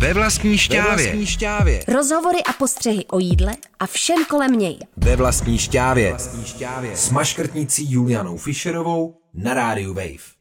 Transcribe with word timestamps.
Ve 0.00 0.14
vlastní 0.14 0.58
šťávě. 0.58 0.96
Ve 0.96 0.96
vlastní 0.96 1.26
šťávě. 1.26 1.80
Rozhovory 1.88 2.38
a 2.48 2.52
postřehy 2.52 3.04
o 3.06 3.18
jídle 3.18 3.52
a 3.78 3.86
všem 3.86 4.24
kolem 4.24 4.52
něj. 4.52 4.78
Ve 4.96 5.16
vlastní 5.16 5.58
šťávě. 5.58 6.10
Vlastní 6.10 6.44
šťávě. 6.44 6.96
S 6.96 7.10
maškrtnicí 7.10 7.92
Julianou 7.92 8.36
Fischerovou 8.36 9.14
na 9.34 9.54
rádiu 9.54 9.94
Wave. 9.94 10.40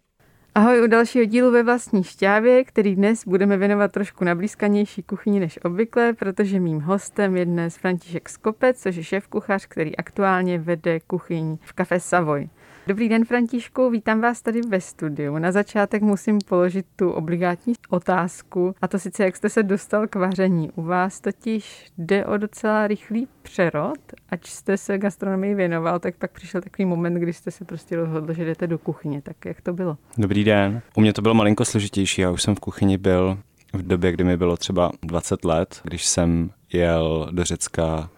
Ahoj 0.56 0.84
u 0.84 0.88
dalšího 0.88 1.26
dílu 1.26 1.52
ve 1.52 1.64
vlastní 1.64 2.04
šťávě, 2.04 2.64
který 2.64 2.96
dnes 2.96 3.26
budeme 3.26 3.58
věnovat 3.58 3.92
trošku 3.92 4.24
na 4.24 4.36
blízkanější 4.36 5.04
kuchyni 5.04 5.40
než 5.40 5.60
obvykle, 5.64 6.14
protože 6.14 6.60
mým 6.60 6.80
hostem 6.80 7.38
je 7.38 7.46
dnes 7.46 7.78
František 7.78 8.30
Skopec, 8.30 8.82
což 8.82 8.96
je 8.96 9.04
šéf 9.04 9.28
kuchař, 9.28 9.66
který 9.66 9.98
aktuálně 9.98 10.60
vede 10.60 11.00
kuchyň 11.00 11.58
v 11.62 11.74
kafe 11.74 12.00
Savoy. 12.00 12.50
Dobrý 12.90 13.10
den, 13.10 13.26
Františku, 13.26 13.90
vítám 13.90 14.22
vás 14.22 14.42
tady 14.42 14.62
ve 14.62 14.82
studiu. 14.82 15.38
Na 15.38 15.52
začátek 15.52 16.02
musím 16.02 16.40
položit 16.50 16.86
tu 16.96 17.12
obligátní 17.12 17.74
otázku, 17.90 18.76
a 18.82 18.88
to 18.88 19.00
sice, 19.00 19.24
jak 19.24 19.36
jste 19.36 19.50
se 19.50 19.64
dostal 19.64 20.08
k 20.08 20.16
vaření. 20.16 20.72
U 20.76 20.82
vás 20.82 21.22
totiž 21.22 21.92
jde 21.98 22.26
o 22.26 22.38
docela 22.38 22.88
rychlý 22.88 23.28
přerod, 23.42 24.00
ať 24.30 24.48
jste 24.48 24.78
se 24.78 24.98
gastronomii 24.98 25.56
věnoval, 25.56 26.00
tak 26.00 26.16
pak 26.16 26.32
přišel 26.32 26.62
takový 26.62 26.86
moment, 26.86 27.14
kdy 27.14 27.34
jste 27.34 27.52
se 27.52 27.66
prostě 27.66 27.96
rozhodl, 27.96 28.34
že 28.34 28.46
jdete 28.46 28.68
do 28.68 28.78
kuchyně. 28.78 29.22
Tak 29.22 29.46
jak 29.46 29.62
to 29.62 29.74
bylo? 29.74 29.98
Dobrý 30.18 30.44
den. 30.44 30.82
U 30.96 31.02
mě 31.02 31.14
to 31.14 31.22
bylo 31.22 31.34
malinko 31.34 31.66
složitější. 31.66 32.22
Já 32.22 32.32
už 32.32 32.42
jsem 32.42 32.56
v 32.56 32.60
kuchyni 32.60 32.98
byl 32.98 33.38
v 33.74 33.88
době, 33.88 34.12
kdy 34.12 34.24
mi 34.24 34.38
bylo 34.38 34.58
třeba 34.58 34.92
20 35.02 35.46
let, 35.46 35.82
když 35.84 36.06
jsem 36.06 36.50
jel 36.74 37.30
do 37.32 37.44
Řecka 37.44 38.10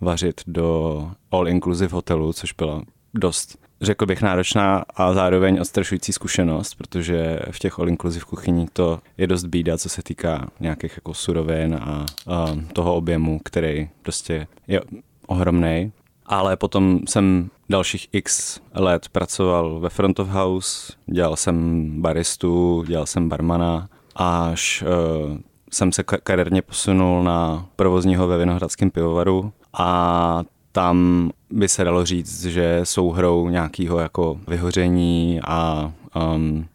vařit 0.00 0.40
do 0.46 1.10
All 1.30 1.48
Inclusive 1.48 1.92
hotelu, 1.92 2.32
což 2.32 2.52
byla 2.52 2.82
dost 3.14 3.65
řekl 3.80 4.06
bych, 4.06 4.22
náročná 4.22 4.84
a 4.96 5.12
zároveň 5.12 5.60
odstrašující 5.60 6.12
zkušenost, 6.12 6.74
protože 6.74 7.38
v 7.50 7.58
těch 7.58 7.78
all 7.78 7.88
inclusive 7.88 8.24
kuchyních 8.24 8.70
to 8.70 9.00
je 9.18 9.26
dost 9.26 9.44
bída, 9.44 9.78
co 9.78 9.88
se 9.88 10.02
týká 10.02 10.48
nějakých 10.60 10.92
jako 10.96 11.14
surovin 11.14 11.74
a, 11.74 12.06
a 12.26 12.56
toho 12.72 12.94
objemu, 12.94 13.40
který 13.44 13.88
prostě 14.02 14.46
je 14.66 14.80
ohromný. 15.26 15.92
Ale 16.26 16.56
potom 16.56 17.00
jsem 17.08 17.50
dalších 17.70 18.08
x 18.12 18.60
let 18.74 19.08
pracoval 19.08 19.80
ve 19.80 19.88
front 19.88 20.20
of 20.20 20.28
house, 20.28 20.92
dělal 21.06 21.36
jsem 21.36 21.86
baristu, 22.02 22.84
dělal 22.86 23.06
jsem 23.06 23.28
barmana, 23.28 23.88
až 24.16 24.82
uh, 24.82 25.36
jsem 25.72 25.92
se 25.92 26.02
kariérně 26.02 26.62
posunul 26.62 27.24
na 27.24 27.66
provozního 27.76 28.26
ve 28.26 28.38
Vinohradském 28.38 28.90
pivovaru 28.90 29.52
a 29.72 30.42
tam 30.76 31.30
by 31.50 31.68
se 31.68 31.84
dalo 31.84 32.04
říct, 32.04 32.44
že 32.44 32.80
jsou 32.84 33.10
hrou 33.10 33.48
nějakého 33.48 33.98
jako 33.98 34.40
vyhoření 34.48 35.40
a 35.44 35.92
um, 36.34 36.66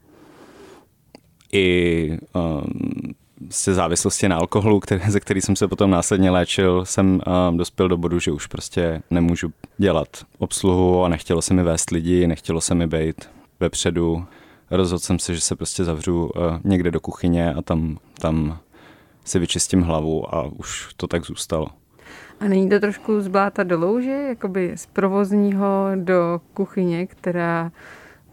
i 1.54 2.18
um, 2.34 2.64
se 3.50 3.74
závislosti 3.74 4.30
na 4.30 4.36
alkoholu, 4.36 4.80
který, 4.80 5.02
ze 5.08 5.20
který 5.20 5.42
jsem 5.42 5.56
se 5.56 5.68
potom 5.68 5.92
následně 5.92 6.32
léčil, 6.32 6.86
jsem 6.86 7.22
um, 7.50 7.58
dospěl 7.58 7.88
do 7.88 7.98
bodu, 7.98 8.20
že 8.20 8.32
už 8.32 8.48
prostě 8.48 9.02
nemůžu 9.12 9.54
dělat 9.78 10.08
obsluhu 10.38 11.04
a 11.04 11.10
nechtělo 11.10 11.42
se 11.42 11.54
mi 11.54 11.64
vést 11.64 11.90
lidi, 11.90 12.28
nechtělo 12.28 12.62
se 12.62 12.76
mi 12.76 12.88
být 12.88 13.30
vepředu. 13.60 14.26
Rozhodl 14.72 15.00
jsem 15.00 15.20
se, 15.20 15.36
že 15.36 15.42
se 15.42 15.56
prostě 15.56 15.84
zavřu 15.84 16.26
uh, 16.26 16.32
někde 16.64 16.92
do 16.92 17.00
kuchyně 17.00 17.54
a 17.54 17.62
tam, 17.62 17.98
tam 18.20 18.60
si 19.26 19.40
vyčistím 19.40 19.82
hlavu 19.82 20.36
a 20.36 20.44
už 20.44 20.94
to 20.98 21.08
tak 21.08 21.26
zůstalo. 21.26 21.68
A 22.42 22.48
není 22.48 22.70
to 22.70 22.80
trošku 22.80 23.22
z 23.22 23.28
bláta 23.28 23.64
do 23.64 23.80
louže, 23.80 24.12
jakoby 24.12 24.72
z 24.76 24.86
provozního 24.86 25.92
do 25.96 26.42
kuchyně, 26.54 27.08
která 27.08 27.72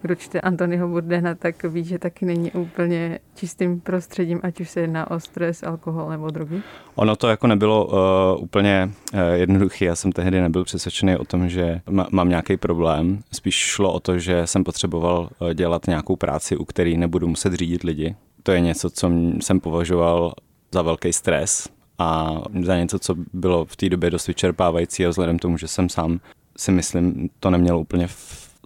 kdo 0.02 0.14
čte 0.14 0.40
Antonyho 0.40 0.88
Burdena, 0.88 1.34
tak 1.34 1.62
ví, 1.62 1.84
že 1.84 1.98
taky 1.98 2.26
není 2.26 2.52
úplně 2.52 3.18
čistým 3.34 3.80
prostředím, 3.80 4.40
ať 4.42 4.60
už 4.60 4.70
se 4.70 4.80
jedná 4.80 5.10
o 5.10 5.20
stres, 5.20 5.62
alkohol 5.62 6.08
nebo 6.08 6.30
drogy? 6.30 6.62
Ono 6.94 7.16
to 7.16 7.28
jako 7.28 7.46
nebylo 7.46 7.86
uh, 7.86 8.42
úplně 8.42 8.90
uh, 9.14 9.20
jednoduché. 9.34 9.84
Já 9.84 9.94
jsem 9.96 10.12
tehdy 10.12 10.40
nebyl 10.40 10.64
přesvědčený 10.64 11.16
o 11.16 11.24
tom, 11.24 11.48
že 11.48 11.80
m- 11.86 12.06
mám 12.10 12.28
nějaký 12.28 12.56
problém. 12.56 13.18
Spíš 13.32 13.54
šlo 13.54 13.92
o 13.92 14.00
to, 14.00 14.18
že 14.18 14.46
jsem 14.46 14.64
potřeboval 14.64 15.28
uh, 15.40 15.50
dělat 15.50 15.86
nějakou 15.86 16.16
práci, 16.16 16.56
u 16.56 16.64
který 16.64 16.96
nebudu 16.96 17.28
muset 17.28 17.52
řídit 17.52 17.82
lidi. 17.82 18.16
To 18.42 18.52
je 18.52 18.60
něco, 18.60 18.90
co 18.90 19.10
jsem 19.40 19.60
považoval 19.60 20.32
za 20.72 20.82
velký 20.82 21.12
stres, 21.12 21.68
a 21.98 22.40
za 22.62 22.76
něco, 22.76 22.98
co 22.98 23.14
bylo 23.32 23.64
v 23.64 23.76
té 23.76 23.88
době 23.88 24.10
dost 24.10 24.26
vyčerpávající 24.26 25.06
a 25.06 25.08
vzhledem 25.08 25.38
tomu, 25.38 25.58
že 25.58 25.68
jsem 25.68 25.88
sám 25.88 26.20
si 26.56 26.72
myslím, 26.72 27.30
to 27.40 27.50
neměl 27.50 27.78
úplně 27.78 28.08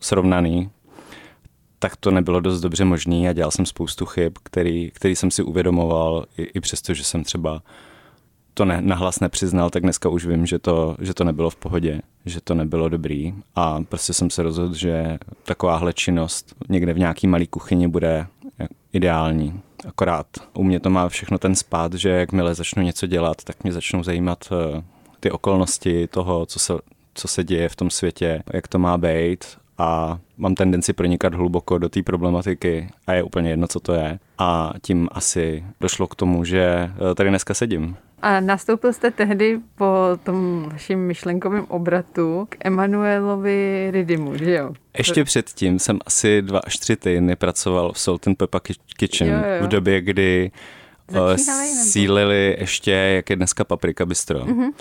srovnaný, 0.03 0.71
tak 1.79 1.97
to 1.97 2.11
nebylo 2.11 2.41
dost 2.41 2.61
dobře 2.61 2.85
možný 2.85 3.29
a 3.29 3.33
dělal 3.33 3.51
jsem 3.51 3.67
spoustu 3.67 4.07
chyb, 4.07 4.33
který, 4.43 4.91
který 4.91 5.17
jsem 5.17 5.31
si 5.31 5.43
uvědomoval, 5.43 6.27
i, 6.39 6.43
i 6.43 6.61
přesto, 6.61 6.95
že 6.95 7.05
jsem 7.05 7.25
třeba 7.25 7.63
to 8.55 8.65
ne, 8.65 8.81
nahlas 8.81 9.21
nepřiznal, 9.21 9.71
tak 9.71 9.83
dneska 9.83 10.09
už 10.09 10.27
vím, 10.27 10.47
že 10.47 10.59
to, 10.59 10.97
že 11.01 11.15
to 11.15 11.25
nebylo 11.25 11.51
v 11.51 11.57
pohodě, 11.57 12.01
že 12.27 12.41
to 12.41 12.55
nebylo 12.55 12.89
dobrý 12.89 13.35
a 13.55 13.81
prostě 13.83 14.13
jsem 14.13 14.31
se 14.31 14.43
rozhodl, 14.43 14.75
že 14.75 15.19
takováhle 15.45 15.93
činnost 15.93 16.55
někde 16.69 16.93
v 16.93 16.99
nějaký 16.99 17.27
malý 17.27 17.47
kuchyni 17.47 17.89
bude 17.89 18.27
ideální. 18.93 19.61
Akorát 19.89 20.27
u 20.55 20.63
mě 20.63 20.81
to 20.81 20.91
má 20.91 21.09
všechno 21.09 21.39
ten 21.39 21.55
spát, 21.55 21.95
že 21.95 22.09
jakmile 22.09 22.55
začnu 22.55 22.83
něco 22.83 23.07
dělat, 23.07 23.45
tak 23.45 23.65
mě 23.65 23.73
začnou 23.73 24.03
zajímat 24.03 24.39
eh, 24.53 24.83
ty 25.21 25.31
okolnosti 25.31 26.07
toho, 26.07 26.47
co 26.47 26.59
se, 26.59 26.73
co 27.15 27.29
se 27.29 27.45
děje 27.45 27.69
v 27.69 27.77
tom 27.77 27.91
světě, 27.91 28.43
jak 28.53 28.69
to 28.69 28.79
má 28.79 28.99
být 28.99 29.45
a 29.79 30.19
mám 30.37 30.55
tendenci 30.55 30.93
pronikat 30.93 31.35
hluboko 31.35 31.79
do 31.79 31.89
té 31.89 32.03
problematiky 32.03 32.89
a 33.07 33.13
je 33.13 33.23
úplně 33.23 33.51
jedno, 33.51 33.69
co 33.69 33.81
to 33.81 33.93
je. 33.93 34.19
A 34.39 34.73
tím 34.83 35.09
asi 35.13 35.65
došlo 35.81 36.07
k 36.07 36.15
tomu, 36.15 36.45
že 36.45 36.63
eh, 36.65 37.15
tady 37.15 37.29
dneska 37.31 37.55
sedím. 37.55 37.97
A 38.23 38.41
nastoupil 38.41 38.93
jste 38.93 39.11
tehdy 39.11 39.61
po 39.75 39.95
tom 40.23 40.69
vaším 40.73 40.99
myšlenkovém 40.99 41.65
obratu 41.65 42.47
k 42.49 42.57
Emanuelovi 42.65 43.89
Ridimu, 43.91 44.37
že 44.37 44.55
jo? 44.55 44.73
Ještě 44.99 45.25
předtím 45.25 45.79
jsem 45.79 45.99
asi 46.07 46.43
dva 46.43 46.59
až 46.59 46.77
tři 46.77 46.97
týdny 46.97 47.37
pracoval 47.37 47.93
v 47.93 47.99
Salt 47.99 48.27
and 48.27 48.35
Pepper 48.35 48.61
Kitchen 48.97 49.29
jo, 49.29 49.35
jo. 49.35 49.67
v 49.67 49.69
době, 49.69 50.01
kdy 50.01 50.51
eh, 51.09 51.15
Začínali, 51.15 51.69
sílili 51.69 52.57
ještě, 52.61 52.91
jak 52.91 53.31
je 53.31 53.37
dneska 53.37 53.65
Paprika 53.65 54.07
Bistro. 54.07 54.39
Mm-hmm. 54.39 54.73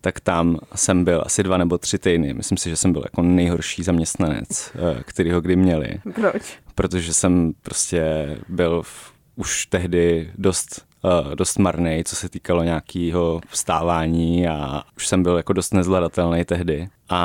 Tak 0.00 0.20
tam 0.20 0.58
jsem 0.74 1.04
byl 1.04 1.22
asi 1.26 1.42
dva 1.42 1.56
nebo 1.56 1.78
tři 1.78 1.98
týdny. 1.98 2.34
Myslím 2.34 2.58
si, 2.58 2.70
že 2.70 2.76
jsem 2.76 2.92
byl 2.92 3.02
jako 3.04 3.22
nejhorší 3.22 3.82
zaměstnanec, 3.82 4.72
eh, 4.74 5.02
který 5.06 5.32
ho 5.32 5.40
kdy 5.40 5.56
měli. 5.56 6.00
Proč? 6.14 6.58
Protože 6.74 7.14
jsem 7.14 7.52
prostě 7.62 8.02
byl 8.48 8.82
v, 8.82 9.12
už 9.36 9.66
tehdy 9.66 10.30
dost 10.38 10.89
dost 11.34 11.58
marný, 11.58 12.04
co 12.04 12.16
se 12.16 12.28
týkalo 12.28 12.62
nějakého 12.62 13.40
vstávání 13.48 14.48
a 14.48 14.82
už 14.96 15.08
jsem 15.08 15.22
byl 15.22 15.36
jako 15.36 15.52
dost 15.52 15.74
nezvladatelný 15.74 16.44
tehdy 16.44 16.88
a, 17.08 17.18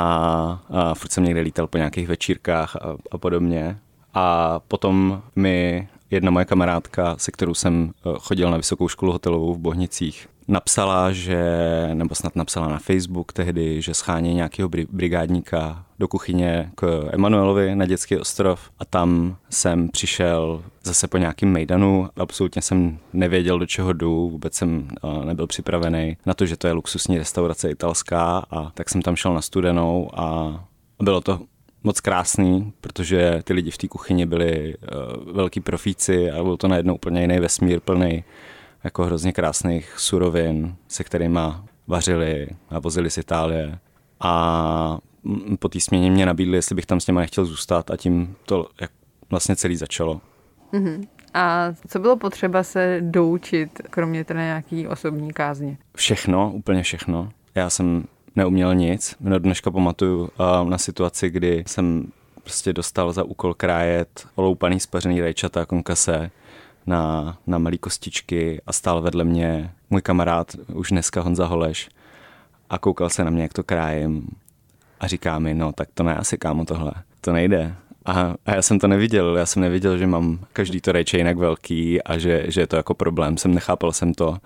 a 0.70 0.94
furt 0.94 1.12
jsem 1.12 1.24
někde 1.24 1.40
lítal 1.40 1.66
po 1.66 1.78
nějakých 1.78 2.08
večírkách 2.08 2.76
a, 2.76 2.96
a 3.10 3.18
podobně. 3.18 3.78
A 4.14 4.60
potom 4.68 5.22
mi 5.36 5.88
jedna 6.10 6.30
moje 6.30 6.44
kamarádka, 6.44 7.16
se 7.18 7.30
kterou 7.30 7.54
jsem 7.54 7.90
eh, 7.90 8.10
chodil 8.18 8.50
na 8.50 8.56
vysokou 8.56 8.88
školu 8.88 9.12
hotelovou 9.12 9.54
v 9.54 9.58
Bohnicích, 9.58 10.28
napsala, 10.48 11.12
že, 11.12 11.40
nebo 11.94 12.14
snad 12.14 12.36
napsala 12.36 12.68
na 12.68 12.78
Facebook 12.78 13.32
tehdy, 13.32 13.82
že 13.82 13.94
schání 13.94 14.34
nějakého 14.34 14.68
brigádníka 14.90 15.84
do 15.98 16.08
kuchyně 16.08 16.70
k 16.74 17.08
Emanuelovi 17.12 17.74
na 17.74 17.86
dětský 17.86 18.16
ostrov 18.16 18.70
a 18.78 18.84
tam 18.84 19.36
jsem 19.50 19.88
přišel 19.88 20.64
zase 20.84 21.08
po 21.08 21.18
nějakým 21.18 21.52
mejdanu. 21.52 22.08
Absolutně 22.16 22.62
jsem 22.62 22.98
nevěděl, 23.12 23.58
do 23.58 23.66
čeho 23.66 23.92
jdu, 23.92 24.30
vůbec 24.30 24.54
jsem 24.54 24.88
eh, 25.04 25.24
nebyl 25.24 25.46
připravený 25.46 26.16
na 26.26 26.34
to, 26.34 26.46
že 26.46 26.56
to 26.56 26.66
je 26.66 26.72
luxusní 26.72 27.18
restaurace 27.18 27.70
italská 27.70 28.46
a 28.50 28.70
tak 28.70 28.90
jsem 28.90 29.02
tam 29.02 29.16
šel 29.16 29.34
na 29.34 29.42
studenou 29.42 30.10
a 30.14 30.54
bylo 31.02 31.20
to 31.20 31.40
moc 31.86 32.00
krásný, 32.00 32.72
protože 32.80 33.40
ty 33.44 33.52
lidi 33.52 33.70
v 33.70 33.78
té 33.78 33.88
kuchyni 33.88 34.26
byli 34.26 34.74
uh, 34.74 35.32
velký 35.32 35.60
profíci 35.60 36.30
a 36.30 36.42
byl 36.42 36.56
to 36.56 36.68
najednou 36.68 36.94
úplně 36.94 37.20
jiný 37.20 37.38
vesmír 37.38 37.80
plný 37.80 38.24
jako 38.84 39.04
hrozně 39.04 39.32
krásných 39.32 39.94
surovin, 39.98 40.74
se 40.88 41.04
kterými 41.04 41.40
vařili 41.86 42.48
a 42.70 42.78
vozili 42.78 43.10
z 43.10 43.18
Itálie. 43.18 43.78
A 44.20 44.98
po 45.58 45.68
té 45.68 45.80
směně 45.80 46.10
mě 46.10 46.26
nabídli, 46.26 46.56
jestli 46.56 46.74
bych 46.74 46.86
tam 46.86 47.00
s 47.00 47.06
něma 47.06 47.20
nechtěl 47.20 47.44
zůstat 47.44 47.90
a 47.90 47.96
tím 47.96 48.36
to 48.44 48.68
jak 48.80 48.90
vlastně 49.30 49.56
celý 49.56 49.76
začalo. 49.76 50.20
Mm-hmm. 50.72 51.08
A 51.34 51.74
co 51.88 51.98
bylo 51.98 52.16
potřeba 52.16 52.62
se 52.62 52.98
doučit, 53.00 53.82
kromě 53.90 54.24
teda 54.24 54.40
nějaký 54.40 54.88
osobní 54.88 55.32
kázně? 55.32 55.78
Všechno, 55.96 56.52
úplně 56.52 56.82
všechno. 56.82 57.30
Já 57.54 57.70
jsem 57.70 58.04
neuměl 58.36 58.74
nic. 58.74 59.16
Do 59.20 59.38
dneška 59.38 59.70
pamatuju 59.70 60.22
uh, 60.22 60.68
na 60.68 60.78
situaci, 60.78 61.30
kdy 61.30 61.64
jsem 61.66 62.12
prostě 62.42 62.72
dostal 62.72 63.12
za 63.12 63.24
úkol 63.24 63.54
krájet 63.54 64.26
oloupaný 64.34 64.80
spařený 64.80 65.20
rajčata 65.20 65.66
konkase 65.66 66.30
na, 66.86 67.36
na 67.46 67.58
malé 67.58 67.76
kostičky 67.76 68.60
a 68.66 68.72
stál 68.72 69.02
vedle 69.02 69.24
mě 69.24 69.70
můj 69.90 70.02
kamarád, 70.02 70.52
už 70.72 70.90
dneska 70.90 71.20
Honza 71.20 71.46
Holeš, 71.46 71.88
a 72.70 72.78
koukal 72.78 73.10
se 73.10 73.24
na 73.24 73.30
mě, 73.30 73.42
jak 73.42 73.52
to 73.52 73.62
krájem 73.62 74.26
a 75.00 75.06
říká 75.06 75.38
mi, 75.38 75.54
no 75.54 75.72
tak 75.72 75.88
to 75.94 76.02
ne 76.02 76.16
asi 76.16 76.38
kámo 76.38 76.64
tohle, 76.64 76.92
to 77.20 77.32
nejde. 77.32 77.74
A, 78.04 78.34
a 78.46 78.54
já 78.54 78.62
jsem 78.62 78.78
to 78.78 78.88
neviděl, 78.88 79.36
já 79.36 79.46
jsem 79.46 79.62
neviděl, 79.62 79.98
že 79.98 80.06
mám 80.06 80.38
každý 80.52 80.80
to 80.80 80.92
rejče 80.92 81.18
jinak 81.18 81.36
velký 81.36 82.02
a 82.02 82.18
že, 82.18 82.44
že 82.48 82.60
je 82.60 82.66
to 82.66 82.76
jako 82.76 82.94
problém. 82.94 83.36
Jsem 83.36 83.54
nechápal 83.54 83.92
jsem 83.92 84.14
to, 84.14 84.38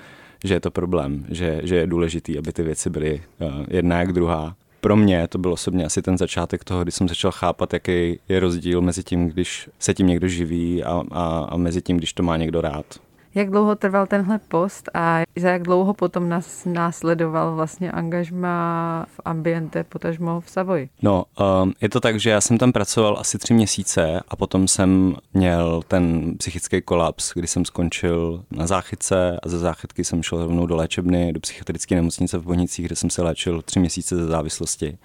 že 0.45 0.55
je 0.55 0.61
to 0.61 0.71
problém, 0.71 1.27
že, 1.31 1.61
že 1.65 1.77
je 1.77 1.87
důležitý, 1.87 2.39
aby 2.39 2.53
ty 2.53 2.63
věci 2.63 2.91
byly 2.91 3.23
uh, 3.41 3.49
jedna 3.69 3.99
jak 3.99 4.13
druhá. 4.13 4.57
Pro 4.81 4.97
mě 4.97 5.29
to 5.29 5.39
byl 5.39 5.53
osobně 5.53 5.85
asi 5.85 6.03
ten 6.03 6.19
začátek 6.19 6.65
toho, 6.65 6.83
kdy 6.83 6.93
jsem 6.93 7.09
začal 7.09 7.31
chápat, 7.31 7.73
jaký 7.73 8.19
je 8.29 8.41
rozdíl 8.41 8.81
mezi 8.81 9.05
tím, 9.05 9.29
když 9.29 9.69
se 9.79 9.95
tím 9.95 10.07
někdo 10.07 10.29
živí 10.29 10.85
a, 10.85 11.03
a, 11.11 11.47
a 11.51 11.57
mezi 11.57 11.83
tím, 11.83 11.97
když 11.97 12.13
to 12.13 12.23
má 12.23 12.37
někdo 12.37 12.61
rád. 12.61 12.87
Jak 13.35 13.51
dlouho 13.51 13.75
trval 13.75 14.07
tenhle 14.07 14.39
post 14.39 14.91
a 14.95 15.23
za 15.37 15.51
jak 15.51 15.63
dlouho 15.63 15.95
potom 15.95 16.29
nás 16.29 16.65
následoval 16.65 17.55
vlastně 17.55 17.93
angažma 17.93 19.07
v 19.09 19.21
ambiente, 19.25 19.85
potažmo 19.85 20.41
v 20.41 20.51
Savoji? 20.51 20.89
No, 21.03 21.25
um, 21.63 21.73
je 21.81 21.89
to 21.89 22.01
tak, 22.01 22.21
že 22.21 22.31
já 22.31 22.41
jsem 22.41 22.59
tam 22.59 22.73
pracoval 22.73 23.17
asi 23.19 23.39
tři 23.39 23.55
měsíce 23.55 24.21
a 24.29 24.37
potom 24.37 24.69
jsem 24.69 25.17
měl 25.35 25.83
ten 25.89 26.35
psychický 26.39 26.83
kolaps, 26.83 27.33
kdy 27.35 27.47
jsem 27.47 27.65
skončil 27.65 28.45
na 28.51 28.67
záchytce 28.67 29.41
a 29.43 29.49
ze 29.49 29.59
záchytky 29.59 30.05
jsem 30.05 30.23
šel 30.23 30.39
rovnou 30.39 30.67
do 30.67 30.77
léčebny, 30.77 31.33
do 31.33 31.41
psychiatrické 31.41 31.95
nemocnice 31.95 32.39
v 32.39 32.43
Bohnicích, 32.43 32.87
kde 32.87 32.97
jsem 32.97 33.11
se 33.11 33.23
léčil 33.23 33.63
tři 33.63 33.81
měsíce 33.81 34.17
ze 34.17 34.27
závislosti. 34.27 34.99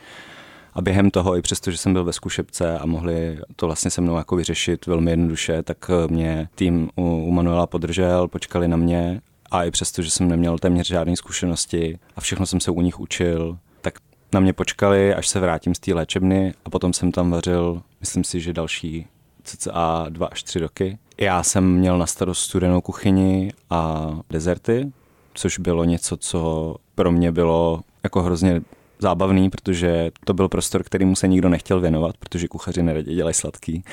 A 0.75 0.81
během 0.81 1.11
toho, 1.11 1.37
i 1.37 1.41
přesto, 1.41 1.71
že 1.71 1.77
jsem 1.77 1.93
byl 1.93 2.03
ve 2.03 2.13
zkušebce 2.13 2.79
a 2.79 2.85
mohli 2.85 3.39
to 3.55 3.65
vlastně 3.65 3.91
se 3.91 4.01
mnou 4.01 4.17
jako 4.17 4.35
vyřešit 4.35 4.85
velmi 4.85 5.11
jednoduše, 5.11 5.63
tak 5.63 5.89
eh, 5.89 6.13
mě 6.13 6.49
tým 6.55 6.89
u, 6.95 7.01
u 7.03 7.31
Manuela 7.31 7.67
podržel, 7.67 8.27
počkali 8.27 8.67
na 8.67 8.77
mě 8.77 9.21
a 9.51 9.63
i 9.63 9.71
přesto, 9.71 10.01
že 10.01 10.09
jsem 10.09 10.29
neměl 10.29 10.57
téměř 10.57 10.87
žádné 10.87 11.15
zkušenosti 11.15 11.99
a 12.15 12.21
všechno 12.21 12.45
jsem 12.45 12.59
se 12.59 12.71
u 12.71 12.81
nich 12.81 12.99
učil, 12.99 13.57
tak 13.81 13.93
na 14.33 14.39
mě 14.39 14.53
počkali, 14.53 15.13
až 15.13 15.27
se 15.27 15.39
vrátím 15.39 15.75
z 15.75 15.79
té 15.79 15.93
léčebny 15.93 16.53
a 16.65 16.69
potom 16.69 16.93
jsem 16.93 17.11
tam 17.11 17.31
vařil, 17.31 17.81
myslím 17.99 18.23
si, 18.23 18.39
že 18.39 18.53
další 18.53 19.07
cca 19.43 20.05
dva 20.09 20.27
až 20.27 20.43
tři 20.43 20.59
roky. 20.59 20.97
Já 21.17 21.43
jsem 21.43 21.73
měl 21.73 21.97
na 21.97 22.05
starost 22.05 22.39
studenou 22.39 22.81
kuchyni 22.81 23.51
a 23.69 24.11
dezerty, 24.29 24.91
což 25.33 25.59
bylo 25.59 25.83
něco, 25.83 26.17
co 26.17 26.75
pro 26.95 27.11
mě 27.11 27.31
bylo 27.31 27.81
jako 28.03 28.21
hrozně 28.21 28.61
zábavný, 28.99 29.49
protože 29.49 30.11
to 30.25 30.33
byl 30.33 30.49
prostor, 30.49 30.83
kterýmu 30.83 31.15
se 31.15 31.27
nikdo 31.27 31.49
nechtěl 31.49 31.81
věnovat, 31.81 32.17
protože 32.17 32.47
kuchaři 32.47 32.83
neradě 32.83 33.13
dělají 33.13 33.33
sladký. 33.33 33.83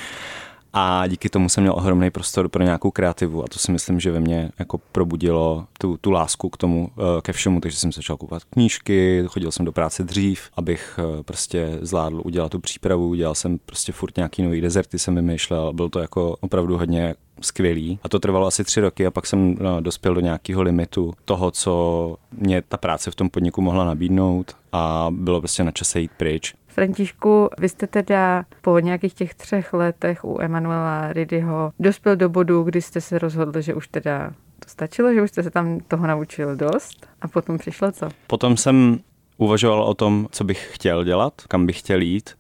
A 0.73 1.07
díky 1.07 1.29
tomu 1.29 1.49
jsem 1.49 1.65
měl 1.65 1.75
ohromný 1.77 2.11
prostor 2.11 2.49
pro 2.49 2.63
nějakou 2.65 2.91
kreativu 2.91 3.45
a 3.45 3.49
to 3.49 3.59
si 3.59 3.73
myslím, 3.73 4.01
že 4.01 4.11
ve 4.11 4.21
mně 4.21 4.51
jako 4.59 4.79
probudilo 4.79 5.67
tu, 5.79 5.97
tu 5.97 6.11
lásku 6.11 6.51
k 6.51 6.57
tomu, 6.57 6.91
eh, 6.99 7.23
ke 7.23 7.33
všemu, 7.33 7.61
takže 7.61 7.77
jsem 7.77 7.93
začal 7.93 8.17
kupovat 8.17 8.45
knížky, 8.45 9.25
chodil 9.27 9.53
jsem 9.53 9.65
do 9.67 9.73
práce 9.73 10.05
dřív, 10.05 10.51
abych 10.57 10.99
eh, 10.99 11.23
prostě 11.23 11.79
zvládl 11.81 12.23
udělat 12.25 12.49
tu 12.49 12.61
přípravu, 12.61 13.09
udělal 13.09 13.35
jsem 13.35 13.59
prostě 13.59 13.93
furt 13.93 14.17
nějaký 14.17 14.43
nový 14.43 14.61
dezerty, 14.61 14.99
jsem 14.99 15.15
vymýšlel, 15.15 15.73
byl 15.73 15.89
to 15.89 15.99
jako 15.99 16.37
opravdu 16.41 16.79
hodně 16.79 17.15
skvělý. 17.41 17.99
A 18.03 18.09
to 18.09 18.19
trvalo 18.19 18.47
asi 18.47 18.65
tři 18.65 18.81
roky 18.81 19.07
a 19.07 19.11
pak 19.11 19.27
jsem 19.27 19.57
no, 19.61 19.81
dospěl 19.81 20.15
do 20.15 20.21
nějakého 20.21 20.63
limitu 20.63 21.13
toho, 21.25 21.51
co 21.51 22.17
mě 22.33 22.63
ta 22.63 22.77
práce 22.77 23.11
v 23.11 23.15
tom 23.15 23.29
podniku 23.29 23.63
mohla 23.63 23.85
nabídnout 23.85 24.57
a 24.73 25.09
bylo 25.11 25.41
prostě 25.41 25.65
na 25.65 25.71
čase 25.71 26.01
jít 26.01 26.11
pryč. 26.17 26.55
Františku, 26.73 27.49
vy 27.59 27.69
jste 27.69 27.87
teda 27.87 28.45
po 28.61 28.79
nějakých 28.79 29.15
těch 29.15 29.35
třech 29.35 29.73
letech 29.73 30.25
u 30.25 30.39
Emanuela 30.41 31.13
Ridyho 31.13 31.73
dospěl 31.79 32.17
do 32.17 32.29
bodu, 32.29 32.63
kdy 32.63 32.83
jste 32.83 33.01
se 33.01 33.19
rozhodl, 33.19 33.61
že 33.61 33.75
už 33.75 33.89
teda 33.89 34.33
to 34.59 34.69
stačilo, 34.69 35.15
že 35.15 35.23
už 35.23 35.31
jste 35.31 35.43
se 35.43 35.51
tam 35.51 35.81
toho 35.81 36.07
naučil 36.07 36.57
dost 36.57 37.07
a 37.21 37.29
potom 37.29 37.59
přišlo 37.59 37.93
co? 37.93 38.09
Potom 38.27 38.57
jsem 38.57 38.99
uvažoval 39.37 39.83
o 39.83 39.95
tom, 39.95 40.29
co 40.31 40.45
bych 40.45 40.71
chtěl 40.75 41.05
dělat, 41.05 41.33
kam 41.49 41.67
bych 41.67 41.79
chtěl 41.79 42.01
jít 42.01 42.31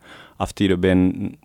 a 0.42 0.46
v 0.46 0.52
té 0.52 0.68
době 0.68 0.96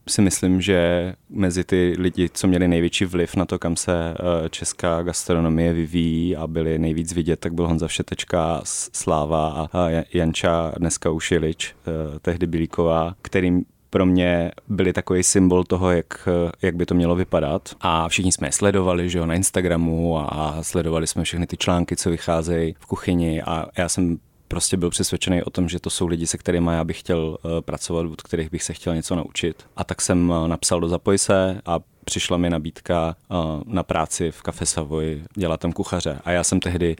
si 0.07 0.21
myslím, 0.21 0.61
že 0.61 1.13
mezi 1.29 1.63
ty 1.63 1.95
lidi, 1.97 2.29
co 2.33 2.47
měli 2.47 2.67
největší 2.67 3.05
vliv 3.05 3.35
na 3.35 3.45
to, 3.45 3.59
kam 3.59 3.75
se 3.75 4.13
eh, 4.13 4.49
česká 4.49 5.03
gastronomie 5.03 5.73
vyvíjí 5.73 6.35
a 6.35 6.47
byli 6.47 6.79
nejvíc 6.79 7.13
vidět, 7.13 7.39
tak 7.39 7.53
byl 7.53 7.67
Honza 7.67 7.87
Všetečka, 7.87 8.61
Sláva 8.93 9.69
a 9.73 9.87
Janča, 10.13 10.73
dneska 10.77 11.11
už 11.11 11.31
Jilič, 11.31 11.75
eh, 11.87 12.19
tehdy 12.19 12.47
Bilíková, 12.47 13.15
kterým 13.21 13.65
pro 13.89 14.05
mě 14.05 14.51
byli 14.67 14.93
takový 14.93 15.23
symbol 15.23 15.63
toho, 15.63 15.91
jak, 15.91 16.29
jak 16.61 16.75
by 16.75 16.85
to 16.85 16.95
mělo 16.95 17.15
vypadat. 17.15 17.69
A 17.81 18.09
všichni 18.09 18.31
jsme 18.31 18.47
je 18.47 18.51
sledovali, 18.51 19.09
že 19.09 19.17
jo, 19.17 19.25
na 19.25 19.33
Instagramu 19.33 20.17
a 20.19 20.57
sledovali 20.61 21.07
jsme 21.07 21.23
všechny 21.23 21.47
ty 21.47 21.57
články, 21.57 21.95
co 21.95 22.09
vycházejí 22.09 22.75
v 22.79 22.85
kuchyni 22.85 23.41
a 23.41 23.65
já 23.77 23.89
jsem 23.89 24.17
prostě 24.47 24.77
byl 24.77 24.89
přesvědčený 24.89 25.43
o 25.43 25.49
tom, 25.49 25.69
že 25.69 25.79
to 25.79 25.89
jsou 25.89 26.07
lidi, 26.07 26.27
se 26.27 26.37
kterými 26.37 26.71
já 26.73 26.83
bych 26.83 26.99
chtěl 26.99 27.37
eh, 27.37 27.61
pracovat, 27.61 28.05
od 28.05 28.21
kterých 28.21 28.51
bych 28.51 28.63
se 28.63 28.73
chtěl 28.73 28.95
něco 28.95 29.15
naučit. 29.15 29.65
A 29.77 29.83
tak 29.83 30.01
jsem 30.01 30.33
eh, 30.33 30.47
napsal 30.47 30.79
do 30.79 30.89
Zapoj 30.89 31.17
se 31.17 31.61
a 31.65 31.79
přišla 32.05 32.37
mi 32.37 32.49
nabídka 32.49 33.15
eh, 33.31 33.35
na 33.65 33.83
práci 33.83 34.31
v 34.31 34.41
Café 34.41 34.65
Savoy 34.65 35.23
dělat 35.35 35.59
tam 35.59 35.71
kuchaře. 35.71 36.19
A 36.25 36.31
já 36.31 36.43
jsem 36.43 36.59
tehdy 36.59 36.95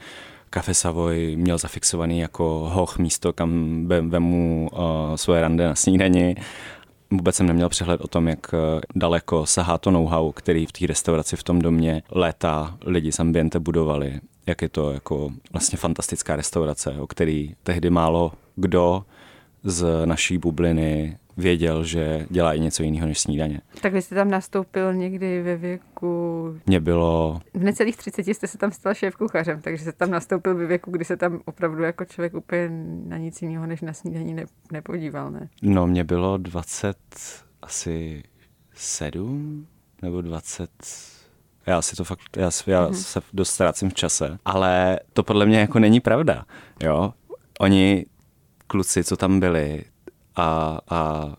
Café 0.49 0.73
Savoy 0.73 1.35
měl 1.35 1.57
zafixovaný 1.57 2.19
jako 2.19 2.69
hoch 2.73 2.97
místo, 2.97 3.33
kam 3.33 3.83
vemu 3.87 4.69
svoje 5.15 5.41
rande 5.41 5.67
na 5.67 5.75
snídani 5.75 6.35
Vůbec 7.11 7.35
jsem 7.35 7.47
neměl 7.47 7.69
přehled 7.69 8.01
o 8.01 8.07
tom, 8.07 8.27
jak 8.27 8.39
daleko 8.95 9.45
sahá 9.45 9.77
to 9.77 9.91
know-how, 9.91 10.31
který 10.31 10.65
v 10.65 10.71
té 10.71 10.87
restauraci 10.87 11.35
v 11.35 11.43
tom 11.43 11.59
domě 11.59 12.03
léta 12.11 12.77
lidi 12.85 13.11
z 13.11 13.19
ambiente 13.19 13.59
budovali 13.59 14.19
jak 14.47 14.61
je 14.61 14.69
to 14.69 14.91
jako 14.91 15.31
vlastně 15.51 15.77
fantastická 15.77 16.35
restaurace, 16.35 16.91
o 16.91 17.07
který 17.07 17.55
tehdy 17.63 17.89
málo 17.89 18.31
kdo 18.55 19.05
z 19.63 20.05
naší 20.05 20.37
bubliny 20.37 21.17
věděl, 21.37 21.83
že 21.83 22.25
dělá 22.29 22.53
i 22.53 22.59
něco 22.59 22.83
jiného 22.83 23.07
než 23.07 23.19
snídaně. 23.19 23.61
Tak 23.81 23.93
vy 23.93 24.01
jste 24.01 24.15
tam 24.15 24.29
nastoupil 24.29 24.93
někdy 24.93 25.41
ve 25.41 25.55
věku... 25.57 26.59
Mě 26.65 26.79
bylo... 26.79 27.39
V 27.53 27.63
necelých 27.63 27.97
30 27.97 28.27
jste 28.27 28.47
se 28.47 28.57
tam 28.57 28.71
stal 28.71 28.93
šéf 28.93 29.15
kuchařem, 29.15 29.61
takže 29.61 29.83
se 29.83 29.91
tam 29.91 30.11
nastoupil 30.11 30.55
ve 30.55 30.65
věku, 30.65 30.91
kdy 30.91 31.05
se 31.05 31.17
tam 31.17 31.41
opravdu 31.45 31.83
jako 31.83 32.05
člověk 32.05 32.33
úplně 32.33 32.69
na 33.07 33.17
nic 33.17 33.41
jiného 33.41 33.65
než 33.67 33.81
na 33.81 33.93
snídaní 33.93 34.33
ne, 34.33 34.45
nepodíval, 34.71 35.31
ne? 35.31 35.49
No, 35.61 35.87
mě 35.87 36.03
bylo 36.03 36.37
20 36.37 36.97
asi 37.61 38.23
7 38.73 39.67
nebo 40.01 40.21
20 40.21 40.69
já 41.67 41.81
si 41.81 41.95
to 41.95 42.03
fakt, 42.03 42.37
já, 42.37 42.49
já 42.67 42.87
mm-hmm. 42.87 42.93
se 42.93 43.21
dost 43.33 43.49
ztrácím 43.49 43.89
v 43.89 43.93
čase, 43.93 44.37
ale 44.45 44.99
to 45.13 45.23
podle 45.23 45.45
mě 45.45 45.59
jako 45.59 45.79
není 45.79 45.99
pravda, 45.99 46.45
jo. 46.83 47.13
Oni, 47.59 48.05
kluci, 48.67 49.03
co 49.03 49.17
tam 49.17 49.39
byli 49.39 49.83
a, 50.35 50.79
a 50.89 51.25
uh, 51.25 51.33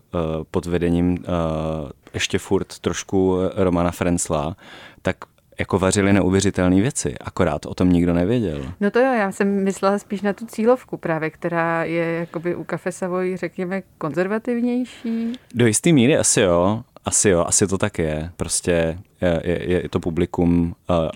pod 0.51 0.65
vedením 0.65 1.11
uh, 1.11 1.89
ještě 2.13 2.39
furt 2.39 2.79
trošku 2.79 3.39
Romana 3.55 3.91
Frensla, 3.91 4.55
tak 5.01 5.15
jako 5.59 5.79
vařili 5.79 6.13
neuvěřitelné 6.13 6.81
věci, 6.81 7.15
akorát 7.21 7.65
o 7.65 7.73
tom 7.73 7.91
nikdo 7.91 8.13
nevěděl. 8.13 8.73
No 8.79 8.91
to 8.91 8.99
jo, 8.99 9.13
já 9.13 9.31
jsem 9.31 9.63
myslela 9.63 9.99
spíš 9.99 10.21
na 10.21 10.33
tu 10.33 10.45
cílovku 10.45 10.97
právě, 10.97 11.29
která 11.29 11.83
je 11.83 12.05
jakoby 12.19 12.55
u 12.55 12.63
Kafe 12.63 12.91
Savoy, 12.91 13.37
řekněme, 13.37 13.81
konzervativnější. 13.97 15.33
Do 15.55 15.67
jisté 15.67 15.91
míry 15.91 16.17
asi 16.17 16.41
jo, 16.41 16.83
asi 17.05 17.29
jo, 17.29 17.43
asi 17.47 17.67
to 17.67 17.77
tak 17.77 17.99
je. 17.99 18.31
Prostě 18.37 18.99
je, 19.21 19.71
je, 19.71 19.89
to 19.89 19.99
publikum 19.99 20.75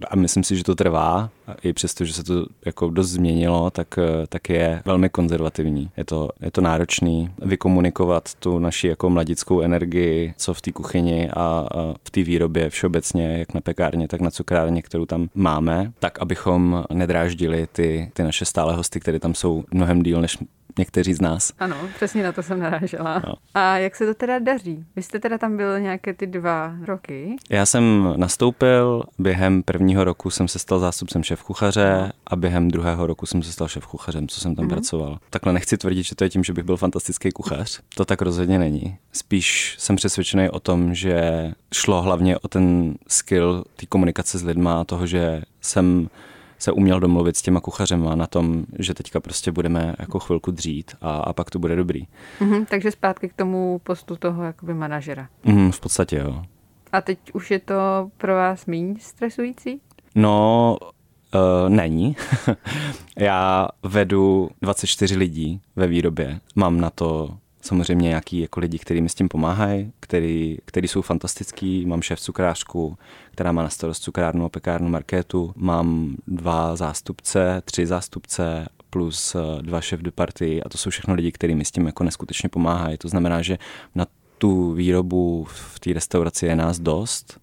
a 0.09 0.15
myslím 0.15 0.43
si, 0.43 0.55
že 0.55 0.63
to 0.63 0.75
trvá, 0.75 1.29
i 1.63 1.73
přesto, 1.73 2.05
že 2.05 2.13
se 2.13 2.23
to 2.23 2.45
jako 2.65 2.89
dost 2.89 3.09
změnilo, 3.09 3.69
tak, 3.69 3.99
tak 4.29 4.49
je 4.49 4.81
velmi 4.85 5.09
konzervativní. 5.09 5.89
Je 5.97 6.05
to, 6.05 6.29
je 6.41 6.51
to 6.51 6.61
náročný 6.61 7.29
vykomunikovat 7.41 8.33
tu 8.33 8.59
naši 8.59 8.87
jako 8.87 9.09
mladickou 9.09 9.61
energii, 9.61 10.33
co 10.37 10.53
v 10.53 10.61
té 10.61 10.71
kuchyni 10.71 11.29
a, 11.29 11.33
a 11.35 11.67
v 12.03 12.09
té 12.11 12.23
výrobě 12.23 12.69
všeobecně, 12.69 13.37
jak 13.39 13.53
na 13.53 13.61
pekárně, 13.61 14.07
tak 14.07 14.21
na 14.21 14.31
cukrárně, 14.31 14.81
kterou 14.81 15.05
tam 15.05 15.29
máme, 15.35 15.91
tak 15.99 16.19
abychom 16.19 16.83
nedráždili 16.93 17.67
ty, 17.71 18.11
ty 18.13 18.23
naše 18.23 18.45
stále 18.45 18.75
hosty, 18.75 18.99
které 18.99 19.19
tam 19.19 19.35
jsou 19.35 19.63
mnohem 19.71 20.03
díl 20.03 20.21
než 20.21 20.37
někteří 20.77 21.13
z 21.13 21.21
nás. 21.21 21.53
Ano, 21.59 21.75
přesně 21.95 22.23
na 22.23 22.31
to 22.31 22.43
jsem 22.43 22.59
narážela. 22.59 23.21
No. 23.27 23.33
A 23.53 23.77
jak 23.77 23.95
se 23.95 24.05
to 24.05 24.13
teda 24.13 24.39
daří? 24.39 24.85
Vy 24.95 25.03
jste 25.03 25.19
teda 25.19 25.37
tam 25.37 25.57
byl 25.57 25.79
nějaké 25.79 26.13
ty 26.13 26.27
dva 26.27 26.73
roky? 26.85 27.35
Já 27.49 27.65
jsem 27.65 28.13
nastoupil, 28.17 29.03
během 29.19 29.63
prvního 29.63 30.03
roku 30.03 30.29
jsem 30.29 30.47
se 30.47 30.59
stal 30.59 30.79
zástupcem 30.79 31.23
šéf 31.33 31.43
kuchaře 31.43 32.11
a 32.27 32.35
během 32.35 32.71
druhého 32.71 33.07
roku 33.07 33.25
jsem 33.25 33.43
se 33.43 33.51
stal 33.51 33.67
šéf 33.67 33.87
kuchařem, 33.87 34.27
co 34.27 34.39
jsem 34.39 34.55
tam 34.55 34.65
mm-hmm. 34.65 34.69
pracoval. 34.69 35.19
Takhle 35.29 35.53
nechci 35.53 35.77
tvrdit, 35.77 36.03
že 36.03 36.15
to 36.15 36.23
je 36.23 36.29
tím, 36.29 36.43
že 36.43 36.53
bych 36.53 36.63
byl 36.63 36.77
fantastický 36.77 37.31
kuchař. 37.31 37.79
To 37.95 38.05
tak 38.05 38.21
rozhodně 38.21 38.59
není. 38.59 38.97
Spíš 39.11 39.75
jsem 39.79 39.95
přesvědčený 39.95 40.49
o 40.49 40.59
tom, 40.59 40.93
že 40.93 41.51
šlo 41.73 42.01
hlavně 42.01 42.37
o 42.37 42.47
ten 42.47 42.95
skill 43.07 43.63
té 43.75 43.85
komunikace 43.85 44.37
s 44.37 44.43
lidma 44.43 44.81
a 44.81 44.83
toho, 44.83 45.07
že 45.07 45.41
jsem 45.61 46.09
se 46.59 46.71
uměl 46.71 46.99
domluvit 46.99 47.37
s 47.37 47.41
těma 47.41 47.59
kuchařema 47.59 48.15
na 48.15 48.27
tom, 48.27 48.65
že 48.79 48.93
teďka 48.93 49.19
prostě 49.19 49.51
budeme 49.51 49.95
jako 49.99 50.19
chvilku 50.19 50.51
dřít 50.51 50.91
a, 51.01 51.17
a 51.17 51.33
pak 51.33 51.49
to 51.49 51.59
bude 51.59 51.75
dobrý. 51.75 52.07
Mm-hmm, 52.41 52.65
takže 52.69 52.91
zpátky 52.91 53.29
k 53.29 53.33
tomu 53.33 53.81
postu 53.83 54.15
toho 54.15 54.43
jakoby 54.43 54.73
manažera. 54.73 55.27
Mm, 55.43 55.71
v 55.71 55.79
podstatě 55.79 56.17
jo. 56.17 56.43
A 56.91 57.01
teď 57.01 57.19
už 57.33 57.51
je 57.51 57.59
to 57.59 58.09
pro 58.17 58.33
vás 58.33 58.65
méně 58.65 58.95
stresující? 58.99 59.81
No, 60.15 60.77
uh, 61.33 61.69
není. 61.69 62.15
Já 63.17 63.67
vedu 63.83 64.49
24 64.61 65.15
lidí 65.15 65.61
ve 65.75 65.87
výrobě. 65.87 66.39
Mám 66.55 66.81
na 66.81 66.89
to 66.89 67.37
samozřejmě 67.63 68.07
nějaký 68.07 68.39
jako 68.39 68.59
lidi, 68.59 68.79
kteří 68.79 69.01
mi 69.01 69.09
s 69.09 69.15
tím 69.15 69.29
pomáhají, 69.29 69.91
který, 69.99 70.57
který 70.65 70.87
jsou 70.87 71.01
fantastický. 71.01 71.85
Mám 71.85 72.01
šéf 72.01 72.19
cukrářku, 72.19 72.97
která 73.31 73.51
má 73.51 73.63
na 73.63 73.69
starost 73.69 74.03
cukrárnu 74.03 74.45
a 74.45 74.49
pekárnu 74.49 74.89
marketu. 74.89 75.53
Mám 75.55 76.15
dva 76.27 76.75
zástupce, 76.75 77.61
tři 77.65 77.85
zástupce 77.85 78.67
plus 78.89 79.35
eh, 79.35 79.61
dva 79.61 79.81
šéf 79.81 80.01
de 80.01 80.11
party 80.11 80.63
a 80.63 80.69
to 80.69 80.77
jsou 80.77 80.89
všechno 80.89 81.13
lidi, 81.13 81.31
kteří 81.31 81.55
mi 81.55 81.65
s 81.65 81.71
tím 81.71 81.85
jako 81.85 82.03
neskutečně 82.03 82.49
pomáhají. 82.49 82.97
To 82.97 83.09
znamená, 83.09 83.41
že 83.41 83.57
na 83.95 84.05
tu 84.37 84.71
výrobu 84.71 85.43
v 85.49 85.79
té 85.79 85.93
restauraci 85.93 86.45
je 86.45 86.55
nás 86.55 86.79
dost, 86.79 87.39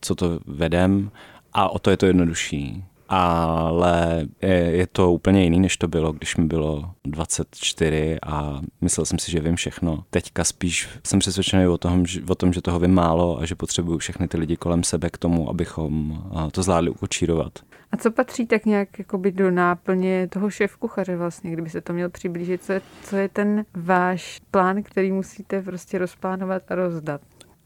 co 0.00 0.14
to 0.14 0.40
vedem 0.46 1.10
a 1.52 1.68
o 1.68 1.78
to 1.78 1.90
je 1.90 1.96
to 1.96 2.06
jednodušší 2.06 2.84
ale 3.12 4.26
je, 4.42 4.86
to 4.86 5.12
úplně 5.12 5.44
jiný, 5.44 5.60
než 5.60 5.76
to 5.76 5.88
bylo, 5.88 6.12
když 6.12 6.36
mi 6.36 6.44
bylo 6.44 6.90
24 7.04 8.18
a 8.26 8.60
myslel 8.80 9.06
jsem 9.06 9.18
si, 9.18 9.30
že 9.30 9.40
vím 9.40 9.56
všechno. 9.56 10.04
Teďka 10.10 10.44
spíš 10.44 10.88
jsem 11.06 11.18
přesvědčený 11.18 11.66
o 11.66 11.78
tom, 11.78 12.06
že, 12.06 12.20
o 12.28 12.34
tom, 12.34 12.52
že 12.52 12.62
toho 12.62 12.80
vím 12.80 12.94
málo 12.94 13.38
a 13.38 13.46
že 13.46 13.54
potřebuju 13.54 13.98
všechny 13.98 14.28
ty 14.28 14.36
lidi 14.36 14.56
kolem 14.56 14.84
sebe 14.84 15.10
k 15.10 15.18
tomu, 15.18 15.50
abychom 15.50 16.22
to 16.52 16.62
zvládli 16.62 16.90
ukočírovat. 16.90 17.52
A 17.92 17.96
co 17.96 18.10
patří 18.10 18.46
tak 18.46 18.66
nějak 18.66 18.98
jakoby 18.98 19.32
do 19.32 19.50
náplně 19.50 20.28
toho 20.28 20.50
šéf 20.50 20.76
kuchaře 20.76 21.16
vlastně, 21.16 21.52
kdyby 21.52 21.70
se 21.70 21.80
to 21.80 21.92
měl 21.92 22.10
přiblížit, 22.10 22.64
co 22.64 22.72
je, 22.72 22.80
co 23.02 23.16
je 23.16 23.28
ten 23.28 23.64
váš 23.74 24.40
plán, 24.50 24.82
který 24.82 25.12
musíte 25.12 25.62
prostě 25.62 25.98
rozplánovat 25.98 26.62
a 26.68 26.74
rozdat? 26.74 27.20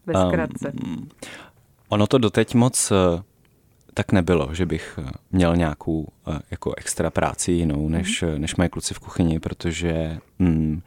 Ve 0.05 0.13
zkratce. 0.27 0.71
Um, 0.85 1.09
ono 1.89 2.07
to 2.07 2.17
doteď 2.17 2.55
moc 2.55 2.91
tak 3.97 4.11
nebylo, 4.11 4.49
že 4.53 4.65
bych 4.65 4.99
eh, 5.01 5.09
měl 5.31 5.55
nějakou 5.55 6.07
eh, 6.27 6.39
jako 6.51 6.73
extra 6.77 7.09
práci 7.09 7.51
jinou, 7.51 7.89
než, 7.89 8.21
mm. 8.21 8.41
než 8.41 8.55
mají 8.55 8.69
kluci 8.69 8.93
v 8.93 8.99
kuchyni, 8.99 9.39
protože 9.39 10.17
mm, 10.39 10.81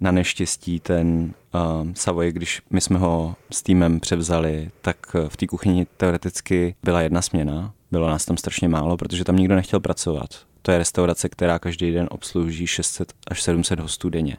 na 0.00 0.10
neštěstí 0.10 0.80
ten 0.80 1.34
uh, 1.54 1.92
Savoy, 1.94 2.32
když 2.32 2.62
my 2.70 2.80
jsme 2.80 2.98
ho 2.98 3.36
s 3.50 3.62
týmem 3.62 4.00
převzali, 4.00 4.70
tak 4.80 4.96
v 5.28 5.36
té 5.36 5.46
kuchyni 5.46 5.86
teoreticky 5.96 6.74
byla 6.82 7.00
jedna 7.00 7.22
směna. 7.22 7.72
Bylo 7.90 8.08
nás 8.08 8.24
tam 8.24 8.36
strašně 8.36 8.68
málo, 8.68 8.96
protože 8.96 9.24
tam 9.24 9.36
nikdo 9.36 9.54
nechtěl 9.54 9.80
pracovat. 9.80 10.28
To 10.62 10.70
je 10.70 10.78
restaurace, 10.78 11.28
která 11.28 11.58
každý 11.58 11.92
den 11.92 12.08
obslouží 12.10 12.66
600 12.66 13.12
až 13.30 13.42
700 13.42 13.80
hostů 13.80 14.10
denně 14.10 14.36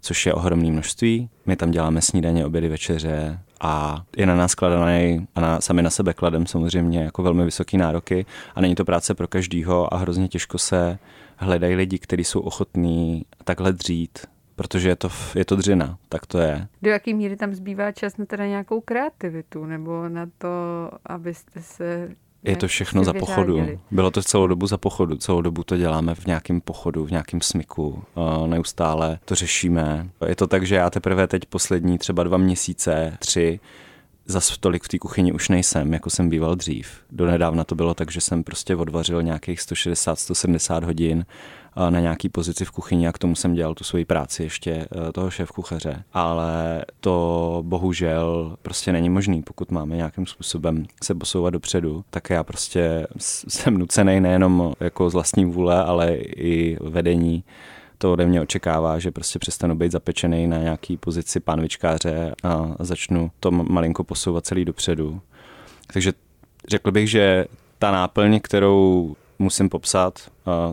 což 0.00 0.26
je 0.26 0.34
ohromné 0.34 0.70
množství. 0.70 1.28
My 1.46 1.56
tam 1.56 1.70
děláme 1.70 2.02
snídaně, 2.02 2.46
obědy, 2.46 2.68
večeře 2.68 3.38
a 3.60 4.04
je 4.16 4.26
na 4.26 4.36
nás 4.36 4.54
kladený 4.54 5.28
a 5.34 5.40
na, 5.40 5.60
sami 5.60 5.82
na 5.82 5.90
sebe 5.90 6.14
kladem 6.14 6.46
samozřejmě 6.46 7.04
jako 7.04 7.22
velmi 7.22 7.44
vysoké 7.44 7.78
nároky 7.78 8.26
a 8.54 8.60
není 8.60 8.74
to 8.74 8.84
práce 8.84 9.14
pro 9.14 9.28
každýho 9.28 9.94
a 9.94 9.96
hrozně 9.96 10.28
těžko 10.28 10.58
se 10.58 10.98
hledají 11.36 11.74
lidi, 11.74 11.98
kteří 11.98 12.24
jsou 12.24 12.40
ochotní 12.40 13.24
takhle 13.44 13.72
dřít, 13.72 14.18
protože 14.56 14.88
je 14.88 14.96
to, 14.96 15.08
je 15.34 15.44
to 15.44 15.56
dřina, 15.56 15.98
tak 16.08 16.26
to 16.26 16.38
je. 16.38 16.68
Do 16.82 16.90
jaký 16.90 17.14
míry 17.14 17.36
tam 17.36 17.54
zbývá 17.54 17.92
čas 17.92 18.16
na 18.16 18.24
teda 18.24 18.46
nějakou 18.46 18.80
kreativitu 18.80 19.66
nebo 19.66 20.08
na 20.08 20.26
to, 20.38 20.48
abyste 21.06 21.62
se 21.62 22.10
je 22.44 22.56
to 22.56 22.68
všechno 22.68 23.04
za 23.04 23.12
pochodu. 23.12 23.66
Bylo 23.90 24.10
to 24.10 24.22
celou 24.22 24.46
dobu 24.46 24.66
za 24.66 24.78
pochodu. 24.78 25.16
Celou 25.16 25.40
dobu 25.40 25.64
to 25.64 25.76
děláme 25.76 26.14
v 26.14 26.26
nějakém 26.26 26.60
pochodu, 26.60 27.06
v 27.06 27.10
nějakém 27.10 27.40
smyku. 27.40 28.04
Neustále 28.46 29.18
to 29.24 29.34
řešíme. 29.34 30.08
Je 30.26 30.36
to 30.36 30.46
tak, 30.46 30.66
že 30.66 30.74
já 30.74 30.90
teprve 30.90 31.26
teď 31.26 31.44
poslední 31.44 31.98
třeba 31.98 32.22
dva 32.22 32.36
měsíce, 32.38 33.16
tři, 33.18 33.60
zas 34.26 34.58
tolik 34.58 34.84
v 34.84 34.88
té 34.88 34.98
kuchyni 34.98 35.32
už 35.32 35.48
nejsem, 35.48 35.92
jako 35.92 36.10
jsem 36.10 36.28
býval 36.28 36.54
dřív. 36.54 36.90
Do 37.10 37.26
nedávna 37.26 37.64
to 37.64 37.74
bylo 37.74 37.94
tak, 37.94 38.10
že 38.12 38.20
jsem 38.20 38.44
prostě 38.44 38.76
odvařil 38.76 39.22
nějakých 39.22 39.58
160-170 39.58 40.84
hodin 40.84 41.26
na 41.76 42.00
nějaký 42.00 42.28
pozici 42.28 42.64
v 42.64 42.70
kuchyni 42.70 43.08
a 43.08 43.12
k 43.12 43.18
tomu 43.18 43.34
jsem 43.34 43.54
dělal 43.54 43.74
tu 43.74 43.84
svoji 43.84 44.04
práci 44.04 44.42
ještě 44.42 44.70
eh, 44.70 45.12
toho 45.12 45.30
šéf 45.30 45.50
kuchaře. 45.50 46.04
Ale 46.12 46.84
to 47.00 47.62
bohužel 47.66 48.56
prostě 48.62 48.92
není 48.92 49.10
možný, 49.10 49.42
pokud 49.42 49.70
máme 49.70 49.96
nějakým 49.96 50.26
způsobem 50.26 50.86
se 51.02 51.14
posouvat 51.14 51.52
dopředu, 51.52 52.04
tak 52.10 52.30
já 52.30 52.44
prostě 52.44 53.06
jsem 53.18 53.78
nucený 53.78 54.20
nejenom 54.20 54.72
jako 54.80 55.10
z 55.10 55.14
vlastní 55.14 55.44
vůle, 55.44 55.84
ale 55.84 56.14
i 56.16 56.76
vedení 56.80 57.44
to 57.98 58.12
ode 58.12 58.26
mě 58.26 58.40
očekává, 58.40 58.98
že 58.98 59.10
prostě 59.10 59.38
přestanu 59.38 59.74
být 59.74 59.92
zapečený 59.92 60.46
na 60.46 60.58
nějaký 60.58 60.96
pozici 60.96 61.40
pánvičkáře 61.40 62.34
a 62.42 62.74
začnu 62.78 63.30
to 63.40 63.50
malinko 63.50 64.04
posouvat 64.04 64.46
celý 64.46 64.64
dopředu. 64.64 65.20
Takže 65.92 66.12
řekl 66.68 66.92
bych, 66.92 67.10
že 67.10 67.46
ta 67.78 67.90
náplň, 67.90 68.40
kterou 68.40 69.16
musím 69.40 69.68
popsat, 69.68 70.18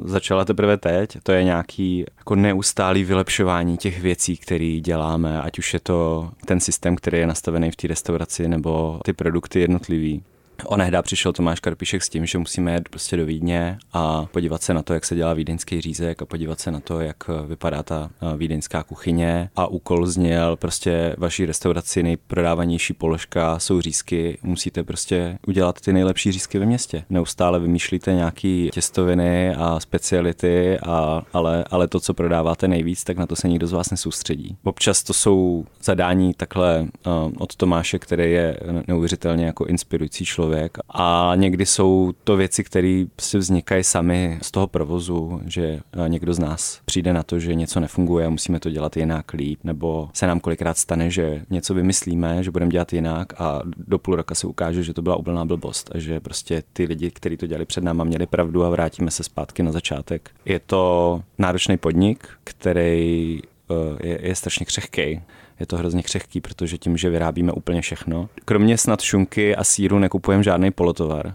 začala 0.03 0.45
teprve 0.45 0.77
teď. 0.77 1.17
To 1.24 1.31
je 1.31 1.43
nějaký 1.43 2.05
jako 2.17 2.36
neustálý 2.36 3.03
vylepšování 3.03 3.77
těch 3.77 4.01
věcí, 4.01 4.38
které 4.38 4.79
děláme, 4.81 5.41
ať 5.41 5.59
už 5.59 5.74
je 5.74 5.79
to 5.79 6.29
ten 6.45 6.59
systém, 6.59 6.95
který 6.95 7.17
je 7.17 7.27
nastavený 7.27 7.71
v 7.71 7.75
té 7.75 7.88
restauraci, 7.88 8.47
nebo 8.47 9.00
ty 9.05 9.13
produkty 9.13 9.59
jednotlivý. 9.59 10.24
Onehdá 10.65 11.01
přišel 11.01 11.33
Tomáš 11.33 11.59
Karpišek 11.59 12.03
s 12.03 12.09
tím, 12.09 12.25
že 12.25 12.37
musíme 12.37 12.73
jet 12.73 12.89
prostě 12.89 13.17
do 13.17 13.25
Vídně 13.25 13.77
a 13.93 14.25
podívat 14.25 14.63
se 14.63 14.73
na 14.73 14.83
to, 14.83 14.93
jak 14.93 15.05
se 15.05 15.15
dělá 15.15 15.33
vídeňský 15.33 15.81
řízek 15.81 16.21
a 16.21 16.25
podívat 16.25 16.59
se 16.59 16.71
na 16.71 16.79
to, 16.79 16.99
jak 16.99 17.27
vypadá 17.47 17.83
ta 17.83 18.09
eh, 18.21 18.37
vídeňská 18.37 18.83
kuchyně 18.83 19.49
a 19.55 19.67
úkol 19.67 20.07
zněl 20.07 20.55
prostě 20.55 21.15
vaší 21.17 21.45
restauraci 21.45 22.03
nejprodávanější 22.03 22.93
položka 22.93 23.59
jsou 23.59 23.81
řízky, 23.81 24.37
musíte 24.43 24.83
prostě 24.83 25.37
udělat 25.47 25.81
ty 25.81 25.93
nejlepší 25.93 26.31
řízky 26.31 26.59
ve 26.59 26.65
městě. 26.65 27.03
Neustále 27.09 27.59
vymýšlíte 27.59 28.13
nějaký 28.13 28.69
těstoviny 28.73 29.55
a 29.55 29.79
speciality, 29.79 30.79
a, 30.79 31.21
ale, 31.33 31.65
ale 31.71 31.87
to, 31.87 31.99
co 31.99 32.13
prodáváte 32.13 32.67
nejvíc, 32.67 33.03
tak 33.03 33.17
na 33.17 33.25
to 33.25 33.35
se 33.35 33.49
nikdo 33.49 33.67
z 33.67 33.71
vás 33.71 33.91
nesoustředí. 33.91 34.57
Občas 34.63 35.03
to 35.03 35.13
jsou 35.13 35.65
zadání 35.83 36.33
takhle 36.33 36.81
uh, 36.81 37.31
od 37.37 37.55
Tomáše, 37.55 37.99
který 37.99 38.31
je 38.31 38.59
neuvěřitelně 38.87 39.45
jako 39.45 39.65
inspirující 39.65 40.25
člověk 40.25 40.47
člověk 40.48 40.77
a 40.89 41.32
někdy 41.36 41.66
jsou 41.66 42.13
to 42.24 42.38
věci, 42.38 42.63
které 42.63 43.06
si 43.20 43.38
vznikají 43.38 43.84
sami 43.84 44.39
z 44.42 44.51
toho 44.51 44.68
provozu, 44.68 45.42
že 45.46 45.80
někdo 46.08 46.34
z 46.34 46.39
nás 46.39 46.82
přijde 46.86 47.13
na 47.13 47.24
to, 47.24 47.39
že 47.39 47.56
něco 47.56 47.80
nefunguje 47.80 48.25
a 48.25 48.30
musíme 48.30 48.60
to 48.60 48.70
dělat 48.70 48.98
jinak 48.98 49.34
líp, 49.34 49.60
nebo 49.63 50.10
se 50.13 50.27
nám 50.27 50.39
kolikrát 50.39 50.77
stane, 50.77 51.10
že 51.10 51.42
něco 51.50 51.74
vymyslíme, 51.74 52.44
že 52.44 52.51
budeme 52.51 52.72
dělat 52.72 52.94
jinak 52.94 53.42
a 53.42 53.62
do 53.88 54.00
půl 54.00 54.16
roka 54.16 54.36
se 54.36 54.48
ukáže, 54.48 54.84
že 54.84 54.94
to 54.94 55.01
byla 55.01 55.16
úplná 55.16 55.46
blbost 55.46 55.92
a 55.96 56.00
že 56.00 56.20
prostě 56.20 56.63
ty 56.74 56.86
lidi, 56.86 57.12
kteří 57.12 57.38
to 57.38 57.48
dělali 57.48 57.66
před 57.66 57.84
náma, 57.84 58.04
měli 58.04 58.25
pravdu 58.25 58.63
a 58.63 58.70
vrátíme 58.70 59.12
se 59.12 59.24
zpátky 59.24 59.63
na 59.63 59.72
začátek. 59.72 60.32
Je 60.46 60.60
to 60.60 61.22
náročný 61.38 61.77
podnik, 61.77 62.27
který 62.44 63.39
eh, 63.72 64.08
je, 64.08 64.20
je 64.27 64.36
strašně 64.36 64.66
křehký 64.66 65.22
je 65.59 65.65
to 65.65 65.77
hrozně 65.77 66.03
křehký, 66.03 66.41
protože 66.41 66.77
tím, 66.77 66.97
že 66.97 67.09
vyrábíme 67.09 67.51
úplně 67.51 67.81
všechno. 67.81 68.29
Kromě 68.45 68.77
snad 68.77 69.01
šunky 69.01 69.55
a 69.55 69.63
síru 69.63 69.99
nekupujeme 69.99 70.43
žádný 70.43 70.71
polotovar. 70.71 71.33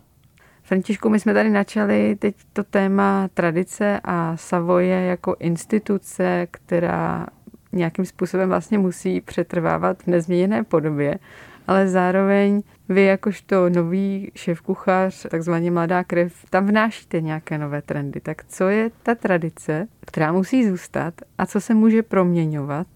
Františku, 0.63 1.09
my 1.09 1.21
jsme 1.21 1.35
tady 1.35 1.51
načali 1.51 2.17
teď 2.19 2.35
to 2.53 2.65
téma 2.65 3.29
tradice 3.35 4.01
a 4.05 4.37
Savoje 4.37 5.05
jako 5.05 5.37
instituce, 5.39 6.47
která 6.51 7.27
nějakým 7.73 8.05
způsobem 8.05 8.49
vlastně 8.49 8.79
musí 8.79 9.21
přetrvávat 9.21 10.03
v 10.03 10.07
nezměněné 10.07 10.65
podobě, 10.65 11.19
ale 11.67 11.89
zároveň 11.89 12.63
vy 12.89 13.05
jakožto 13.05 13.69
nový 13.69 14.33
šéf-kuchař, 14.35 15.29
takzvaně 15.29 15.71
mladá 15.71 16.05
krev, 16.05 16.33
tam 16.51 16.67
vnášíte 16.67 17.21
nějaké 17.21 17.59
nové 17.59 17.83
trendy. 17.83 18.21
Tak 18.21 18.45
co 18.49 18.69
je 18.69 18.91
ta 19.03 19.15
tradice, 19.15 19.87
která 20.07 20.33
musí 20.33 20.69
zůstat 20.69 21.15
a 21.39 21.47
co 21.47 21.61
se 21.61 21.75
může 21.75 22.03
proměňovat 22.03 22.87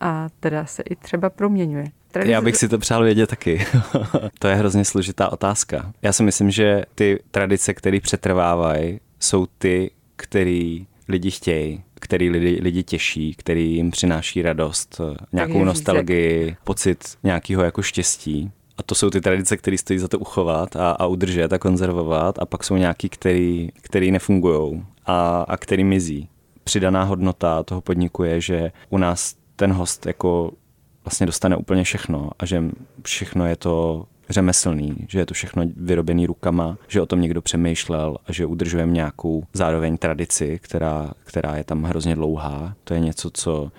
a 0.00 0.28
teda 0.40 0.66
se 0.66 0.82
i 0.82 0.96
třeba 0.96 1.30
proměňuje. 1.30 1.84
Tradice... 2.12 2.32
Já 2.32 2.40
bych 2.40 2.56
si 2.56 2.68
to 2.68 2.78
přál 2.78 3.04
vědět 3.04 3.26
taky. 3.26 3.66
to 4.38 4.48
je 4.48 4.54
hrozně 4.54 4.84
složitá 4.84 5.32
otázka. 5.32 5.92
Já 6.02 6.12
si 6.12 6.22
myslím, 6.22 6.50
že 6.50 6.82
ty 6.94 7.18
tradice, 7.30 7.74
které 7.74 8.00
přetrvávají, 8.00 9.00
jsou 9.20 9.46
ty, 9.58 9.90
které 10.16 10.78
lidi 11.08 11.30
chtějí, 11.30 11.82
který 11.94 12.30
lidi, 12.30 12.58
lidi 12.62 12.82
těší, 12.82 13.34
který 13.34 13.74
jim 13.74 13.90
přináší 13.90 14.42
radost, 14.42 15.00
nějakou 15.32 15.64
nostalgii, 15.64 16.56
pocit 16.64 17.04
nějakého 17.22 17.62
jako 17.62 17.82
štěstí. 17.82 18.50
A 18.78 18.82
to 18.82 18.94
jsou 18.94 19.10
ty 19.10 19.20
tradice, 19.20 19.56
které 19.56 19.78
stojí 19.78 19.98
za 19.98 20.08
to 20.08 20.18
uchovat 20.18 20.76
a, 20.76 20.90
a 20.90 21.06
udržet 21.06 21.52
a 21.52 21.58
konzervovat. 21.58 22.38
A 22.38 22.46
pak 22.46 22.64
jsou 22.64 22.76
nějaký, 22.76 23.08
který, 23.08 23.68
který 23.82 24.10
nefungují 24.10 24.84
a, 25.06 25.44
a 25.48 25.56
který 25.56 25.84
mizí. 25.84 26.28
Přidaná 26.64 27.04
hodnota 27.04 27.62
toho 27.62 27.80
podniku 27.80 28.22
je, 28.22 28.40
že 28.40 28.72
u 28.90 28.98
nás 28.98 29.34
ten 29.56 29.72
host 29.72 30.06
jako 30.06 30.52
vlastně 31.04 31.26
dostane 31.26 31.56
úplně 31.56 31.84
všechno 31.84 32.30
a 32.38 32.46
že 32.46 32.64
všechno 33.02 33.46
je 33.46 33.56
to 33.56 34.06
řemeslný, 34.28 35.06
že 35.08 35.18
je 35.18 35.26
to 35.26 35.34
všechno 35.34 35.62
vyrobený 35.76 36.26
rukama, 36.26 36.78
že 36.88 37.02
o 37.02 37.06
tom 37.06 37.20
někdo 37.20 37.42
přemýšlel 37.42 38.16
a 38.26 38.32
že 38.32 38.46
udržujeme 38.46 38.92
nějakou 38.92 39.44
zároveň 39.52 39.96
tradici, 39.96 40.58
která, 40.62 41.12
která 41.24 41.56
je 41.56 41.64
tam 41.64 41.82
hrozně 41.82 42.14
dlouhá. 42.14 42.74
To 42.84 42.94
je 42.94 43.00
něco, 43.00 43.30
co 43.30 43.72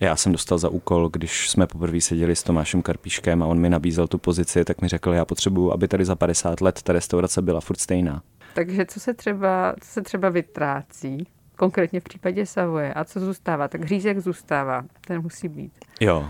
já 0.00 0.16
jsem 0.16 0.32
dostal 0.32 0.58
za 0.58 0.68
úkol, 0.68 1.08
když 1.08 1.50
jsme 1.50 1.66
poprvé 1.66 2.00
seděli 2.00 2.36
s 2.36 2.42
Tomášem 2.42 2.82
Karpíškem 2.82 3.42
a 3.42 3.46
on 3.46 3.58
mi 3.58 3.70
nabízel 3.70 4.08
tu 4.08 4.18
pozici, 4.18 4.64
tak 4.64 4.82
mi 4.82 4.88
řekl, 4.88 5.12
já 5.12 5.24
potřebuju, 5.24 5.72
aby 5.72 5.88
tady 5.88 6.04
za 6.04 6.16
50 6.16 6.60
let 6.60 6.82
ta 6.82 6.92
restaurace 6.92 7.42
byla 7.42 7.60
furt 7.60 7.80
stejná. 7.80 8.22
Takže 8.54 8.86
co 8.86 9.00
se 9.00 9.14
třeba, 9.14 9.74
co 9.80 9.88
se 9.88 10.02
třeba 10.02 10.28
vytrácí 10.28 11.26
konkrétně 11.58 12.00
v 12.00 12.04
případě 12.04 12.46
Savoje. 12.46 12.94
A 12.94 13.04
co 13.04 13.20
zůstává? 13.20 13.68
Tak 13.68 13.84
řízek 13.84 14.18
zůstává, 14.18 14.82
ten 15.06 15.22
musí 15.22 15.48
být. 15.48 15.72
Jo, 16.00 16.28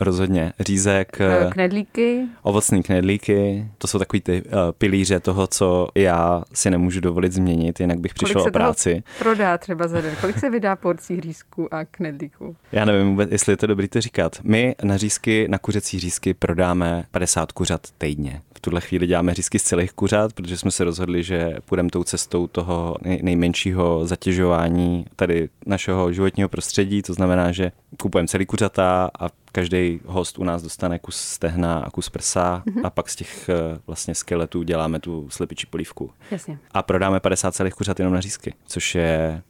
rozhodně. 0.00 0.52
Řízek, 0.60 1.20
Eh, 1.20 1.50
Knedlíky, 1.50 2.26
ovocný 2.42 2.82
knedlíky, 2.82 3.68
to 3.78 3.86
jsou 3.86 3.98
takový 3.98 4.20
ty 4.20 4.42
uh, 4.42 4.52
pilíře 4.78 5.20
toho, 5.20 5.46
co 5.46 5.88
já 5.94 6.42
si 6.54 6.70
nemůžu 6.70 7.00
dovolit 7.00 7.32
změnit, 7.32 7.80
jinak 7.80 7.98
bych 8.00 8.14
přišel 8.14 8.40
o 8.42 8.50
práci. 8.50 9.02
prodá 9.18 9.58
třeba 9.58 9.88
za 9.88 10.00
den? 10.00 10.14
Kolik 10.20 10.38
se 10.38 10.50
vydá 10.50 10.76
porcí 10.76 11.16
hřízků 11.16 11.74
a 11.74 11.84
knedlíků? 11.84 12.56
Já 12.72 12.84
nevím 12.84 13.08
vůbec, 13.10 13.30
jestli 13.32 13.52
je 13.52 13.56
to 13.56 13.66
dobrý 13.66 13.88
to 13.88 14.00
říkat. 14.00 14.36
My 14.42 14.74
na 14.82 14.96
řízky, 14.96 15.46
na 15.48 15.58
kuřecí 15.58 15.98
řízky 15.98 16.34
prodáme 16.34 17.04
50 17.10 17.52
kuřat 17.52 17.80
týdně. 17.98 18.42
V 18.58 18.60
tuhle 18.60 18.80
chvíli 18.80 19.06
děláme 19.06 19.34
řízky 19.34 19.58
z 19.58 19.62
celých 19.62 19.92
kuřat, 19.92 20.32
protože 20.32 20.56
jsme 20.56 20.70
se 20.70 20.84
rozhodli, 20.84 21.22
že 21.22 21.56
půjdeme 21.64 21.90
tou 21.90 22.04
cestou 22.04 22.46
toho 22.46 22.96
nej- 23.02 23.22
nejmenšího 23.22 24.06
zatěžování 24.06 25.06
tady 25.16 25.48
našeho 25.66 26.12
životního 26.12 26.48
prostředí. 26.48 27.02
To 27.02 27.14
znamená, 27.14 27.52
že 27.52 27.72
kupujeme 28.00 28.28
celý 28.28 28.46
kuřata 28.46 29.10
a 29.20 29.28
každý 29.52 30.00
host 30.06 30.38
u 30.38 30.44
nás 30.44 30.62
dostane 30.62 30.98
kus 30.98 31.16
stehna 31.16 31.78
a 31.78 31.90
kus 31.90 32.08
prsa 32.08 32.62
mm-hmm. 32.66 32.80
a 32.84 32.90
pak 32.90 33.08
z 33.08 33.16
těch 33.16 33.48
eh, 33.48 33.54
vlastně 33.86 34.14
skeletů 34.14 34.62
děláme 34.62 35.00
tu 35.00 35.30
slepičí 35.30 35.66
polívku. 35.66 36.10
Jasně, 36.30 36.58
A 36.72 36.82
prodáme 36.82 37.20
50 37.20 37.54
celých 37.54 37.74
kuřat 37.74 37.98
jenom 37.98 38.14
na 38.14 38.20
řízky, 38.20 38.54
což 38.66 38.94
je, 38.94 39.42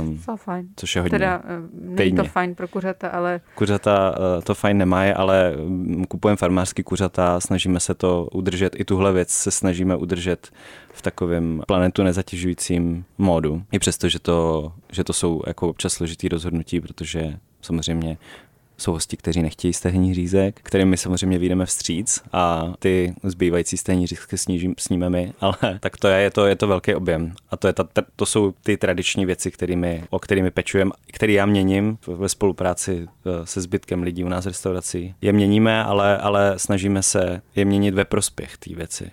um, 0.00 0.18
to 0.26 0.36
fajn. 0.36 0.68
což 0.76 0.96
je 0.96 1.02
hodně. 1.02 1.18
Teda 1.18 1.42
eh, 1.44 1.48
není 1.72 1.96
Týdně. 1.96 2.22
to 2.22 2.28
fajn 2.28 2.54
pro 2.54 2.68
kuřata, 2.68 3.08
ale 3.08 3.40
Kuřata 3.54 4.14
eh, 4.38 4.42
to 4.42 4.54
fajn 4.54 4.78
nemají, 4.78 5.12
ale 5.12 5.54
mm, 5.56 6.04
kupujeme 6.04 6.36
farmářský 6.36 6.82
kuřata, 6.82 7.40
snažíme 7.40 7.80
se 7.80 7.94
to 7.94 8.28
udržet, 8.32 8.80
i 8.80 8.84
tuhle 8.84 9.12
věc 9.12 9.30
se 9.30 9.50
snažíme 9.50 9.96
udržet 9.96 10.50
v 10.92 11.02
takovém 11.02 11.62
planetu 11.66 12.02
nezatěžujícím 12.02 13.04
módu. 13.18 13.62
I 13.72 13.78
přesto, 13.78 14.08
že 14.08 14.18
to, 14.18 14.72
že 14.92 15.04
to 15.04 15.12
jsou 15.12 15.42
jako 15.46 15.68
občas 15.68 15.92
složitý 15.92 16.28
rozhodnutí, 16.28 16.80
protože 16.80 17.38
samozřejmě 17.62 18.18
jsou 18.82 18.92
hosti, 18.92 19.16
kteří 19.16 19.42
nechtějí 19.42 19.72
stehní 19.72 20.14
řízek, 20.14 20.60
kterým 20.62 20.88
my 20.88 20.96
samozřejmě 20.96 21.38
vyjdeme 21.38 21.66
vstříc 21.66 22.22
a 22.32 22.72
ty 22.78 23.14
zbývající 23.24 23.76
stehní 23.76 24.06
řízky 24.06 24.38
snížím, 24.38 24.74
sníme 24.78 25.10
my, 25.10 25.32
ale 25.40 25.56
tak 25.80 25.96
to 25.96 26.08
je, 26.08 26.20
je 26.20 26.30
to, 26.30 26.46
je 26.46 26.56
to 26.56 26.66
velký 26.66 26.94
objem. 26.94 27.34
A 27.50 27.56
to, 27.56 27.66
je 27.66 27.72
ta, 27.72 27.84
to 28.16 28.26
jsou 28.26 28.54
ty 28.62 28.76
tradiční 28.76 29.26
věci, 29.26 29.50
kterými, 29.50 30.04
o 30.10 30.18
kterými 30.18 30.50
pečujeme, 30.50 30.90
které 31.12 31.32
já 31.32 31.46
měním 31.46 31.98
ve 32.06 32.28
spolupráci 32.28 33.08
eh, 33.08 33.46
se 33.46 33.60
zbytkem 33.60 34.02
lidí 34.02 34.24
u 34.24 34.28
nás 34.28 34.44
v 34.44 34.48
restauraci. 34.48 35.14
Je 35.20 35.32
měníme, 35.32 35.84
ale, 35.84 36.18
ale 36.18 36.54
snažíme 36.56 37.02
se 37.02 37.42
je 37.56 37.64
měnit 37.64 37.94
ve 37.94 38.04
prospěch 38.04 38.56
té 38.56 38.74
věci. 38.74 39.10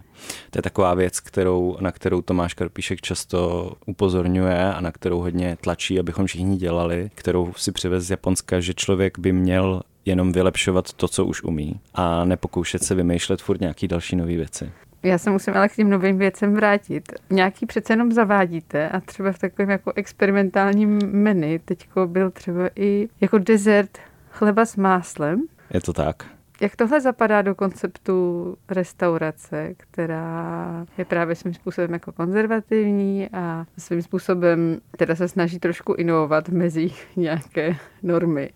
To 0.50 0.58
je 0.58 0.62
taková 0.62 0.94
věc, 0.94 1.20
kterou, 1.20 1.78
na 1.80 1.92
kterou 1.92 2.22
Tomáš 2.22 2.54
Karpíšek 2.54 3.02
často 3.02 3.72
upozorňuje 3.86 4.74
a 4.74 4.82
na 4.82 4.92
kterou 4.92 5.20
hodně 5.20 5.58
tlačí, 5.62 6.00
abychom 6.00 6.26
všichni 6.26 6.58
dělali, 6.58 7.12
kterou 7.16 7.54
si 7.58 7.72
přivez 7.72 8.06
z 8.06 8.12
Japonska, 8.12 8.60
že 8.60 8.74
člověk 8.74 9.20
by 9.20 9.32
měl 9.32 9.82
jenom 10.06 10.32
vylepšovat 10.32 10.94
to, 10.94 11.08
co 11.08 11.26
už 11.26 11.44
umí 11.44 11.80
a 11.94 12.26
nepokoušet 12.26 12.84
se 12.84 12.96
vymýšlet 12.96 13.42
furt 13.42 13.62
nějaký 13.62 13.88
další 13.88 14.16
nové 14.16 14.36
věci. 14.36 14.72
já 15.04 15.18
se 15.18 15.30
musím 15.30 15.54
ale 15.54 15.70
k 15.70 15.76
těm 15.76 15.90
novým 15.90 16.18
věcem 16.18 16.54
vrátit. 16.54 17.04
Nějaký 17.30 17.66
přece 17.66 17.94
jenom 17.94 18.12
zavádíte 18.12 18.90
a 18.90 19.00
třeba 19.00 19.32
v 19.32 19.40
takovém 19.40 19.70
jako 19.70 19.94
experimentálním 19.96 21.00
menu 21.06 21.60
teďko 21.66 22.08
byl 22.08 22.32
třeba 22.32 22.70
i 22.76 23.10
jako 23.22 23.38
dezert 23.38 23.98
chleba 24.30 24.66
s 24.66 24.76
máslem. 24.76 25.42
Je 25.74 25.82
to 25.82 25.94
tak? 25.94 26.26
Jak 26.62 26.76
tohle 26.76 27.02
zapadá 27.02 27.42
do 27.42 27.56
konceptu 27.56 28.58
restaurace, 28.70 29.74
která 29.78 30.86
je 30.98 31.06
právě 31.06 31.36
svým 31.36 31.54
způsobem 31.54 31.94
jako 31.94 32.12
konzervativní 32.12 33.30
a 33.34 33.66
svým 33.78 34.02
způsobem 34.02 34.80
teda 34.98 35.16
se 35.16 35.28
snaží 35.28 35.60
trošku 35.60 35.94
inovovat 35.94 36.50
mezi 36.50 36.92
nějaké 37.16 37.76
normy. 38.04 38.50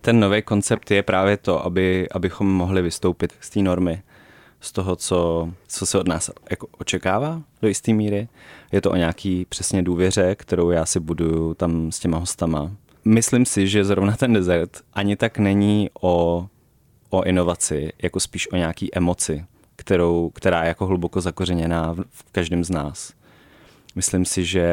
Ten 0.00 0.20
nový 0.20 0.42
koncept 0.42 0.90
je 0.90 1.02
právě 1.02 1.36
to, 1.36 1.64
aby, 1.66 2.08
abychom 2.10 2.46
mohli 2.52 2.82
vystoupit 2.82 3.32
z 3.40 3.50
té 3.50 3.60
normy, 3.60 4.02
z 4.60 4.72
toho, 4.72 4.96
co, 4.96 5.50
co 5.68 5.86
se 5.86 5.98
od 5.98 6.08
nás 6.08 6.30
jako 6.50 6.66
očekává 6.78 7.42
do 7.62 7.68
jisté 7.68 7.92
míry. 7.92 8.28
Je 8.72 8.80
to 8.80 8.90
o 8.90 8.96
nějaký 8.96 9.46
přesně 9.48 9.82
důvěře, 9.82 10.34
kterou 10.34 10.70
já 10.70 10.86
si 10.86 11.00
buduju 11.00 11.54
tam 11.54 11.92
s 11.92 11.98
těma 11.98 12.18
hostama. 12.18 12.70
Myslím 13.04 13.46
si, 13.46 13.68
že 13.68 13.84
zrovna 13.84 14.16
ten 14.16 14.32
dezert 14.32 14.82
ani 14.92 15.16
tak 15.16 15.38
není 15.38 15.90
o, 16.02 16.46
o 17.14 17.22
inovaci, 17.22 17.92
jako 18.02 18.20
spíš 18.20 18.52
o 18.52 18.56
nějaký 18.56 18.94
emoci, 18.94 19.44
kterou, 19.76 20.30
která 20.34 20.62
je 20.62 20.68
jako 20.68 20.86
hluboko 20.86 21.20
zakořeněná 21.20 21.94
v, 21.94 22.24
každém 22.32 22.64
z 22.64 22.70
nás. 22.70 23.12
Myslím 23.96 24.24
si, 24.24 24.44
že 24.44 24.66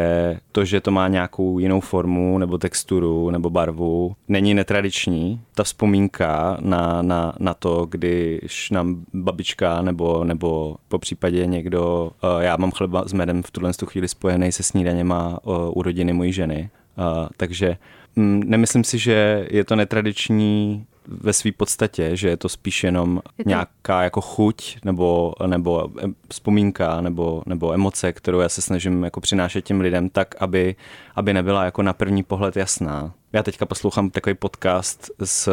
to, 0.52 0.66
že 0.66 0.82
to 0.82 0.92
má 0.92 1.08
nějakou 1.08 1.60
jinou 1.60 1.80
formu 1.80 2.38
nebo 2.38 2.58
texturu 2.58 3.30
nebo 3.30 3.50
barvu, 3.50 4.16
není 4.28 4.54
netradiční. 4.54 5.42
Ta 5.56 5.64
vzpomínka 5.64 6.58
na, 6.62 7.02
na, 7.02 7.34
na 7.40 7.54
to, 7.54 7.86
když 7.86 8.70
nám 8.70 9.06
babička 9.14 9.82
nebo, 9.82 10.24
nebo 10.24 10.76
po 10.88 11.00
případě 11.00 11.46
někdo, 11.46 12.12
uh, 12.24 12.42
já 12.42 12.58
mám 12.58 12.72
chleba 12.72 13.04
s 13.08 13.14
medem 13.14 13.44
v 13.44 13.52
tuhle 13.52 13.74
tu 13.74 13.86
chvíli 13.86 14.08
spojený 14.08 14.52
se 14.52 14.64
snídaněma 14.64 15.40
uh, 15.44 15.54
u 15.78 15.82
rodiny 15.82 16.14
mojí 16.14 16.34
ženy. 16.34 16.70
Uh, 16.98 17.28
takže 17.38 17.78
mm, 18.16 18.44
nemyslím 18.46 18.84
si, 18.84 18.98
že 18.98 19.48
je 19.52 19.64
to 19.64 19.76
netradiční 19.76 20.86
ve 21.08 21.34
své 21.34 21.52
podstatě, 21.52 22.16
že 22.16 22.30
je 22.30 22.38
to 22.38 22.50
spíš 22.50 22.84
jenom 22.84 23.22
Je 23.38 23.44
to- 23.44 23.50
nějaká 23.50 24.04
jako 24.04 24.22
chuť 24.22 24.78
nebo, 24.86 25.34
nebo 25.48 25.90
vzpomínka 26.30 27.02
nebo, 27.02 27.44
nebo 27.46 27.74
emoce, 27.74 28.14
kterou 28.14 28.40
já 28.40 28.50
se 28.50 28.62
snažím 28.62 29.04
jako 29.04 29.22
přinášet 29.22 29.62
těm 29.62 29.82
lidem 29.82 30.10
tak, 30.10 30.36
aby, 30.40 30.76
aby 31.16 31.34
nebyla 31.34 31.66
jako 31.66 31.82
na 31.84 31.94
první 31.94 32.24
pohled 32.24 32.56
jasná. 32.58 33.14
Já 33.34 33.44
teďka 33.44 33.66
poslouchám 33.66 34.10
takový 34.10 34.36
podcast 34.36 35.12
s, 35.24 35.50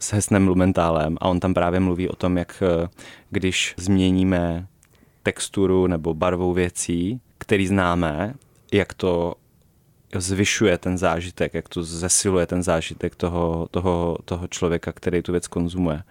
s 0.00 0.12
Hesnem 0.12 0.48
Lumentálem 0.48 1.16
a 1.20 1.28
on 1.28 1.40
tam 1.40 1.54
právě 1.54 1.80
mluví 1.80 2.08
o 2.08 2.16
tom, 2.16 2.38
jak 2.38 2.62
eh, 2.62 2.88
když 3.30 3.74
změníme 3.78 4.66
texturu 5.22 5.86
nebo 5.86 6.14
barvou 6.14 6.52
věcí, 6.52 7.20
který 7.38 7.66
známe, 7.66 8.34
jak 8.72 8.94
to 8.94 9.34
zvyšuje 10.14 10.78
ten 10.78 10.98
zážitek, 10.98 11.54
jak 11.54 11.68
to 11.68 11.82
zesiluje 11.82 12.46
ten 12.46 12.62
zážitek 12.62 13.14
toho, 13.14 13.68
toho, 13.70 14.18
toho 14.24 14.48
člověka, 14.48 14.92
který 14.92 15.22
tu 15.22 15.32
věc 15.32 15.48
konzumuje. 15.48 16.02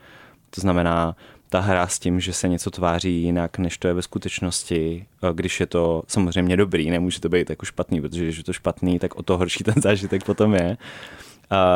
To 0.49 0.61
znamená, 0.61 1.15
ta 1.49 1.59
hra 1.59 1.87
s 1.87 1.99
tím, 1.99 2.19
že 2.19 2.33
se 2.33 2.47
něco 2.47 2.71
tváří 2.71 3.21
jinak, 3.21 3.57
než 3.57 3.77
to 3.77 3.87
je 3.87 3.93
ve 3.93 4.01
skutečnosti, 4.01 5.05
když 5.33 5.59
je 5.59 5.65
to 5.65 6.03
samozřejmě 6.07 6.57
dobrý, 6.57 6.89
nemůže 6.89 7.19
to 7.19 7.29
být 7.29 7.49
jako 7.49 7.65
špatný, 7.65 8.01
protože 8.01 8.23
když 8.23 8.37
je 8.37 8.43
to 8.43 8.53
špatný, 8.53 8.99
tak 8.99 9.15
o 9.15 9.23
to 9.23 9.37
horší 9.37 9.63
ten 9.63 9.81
zážitek 9.81 10.23
potom 10.23 10.53
je. 10.53 10.77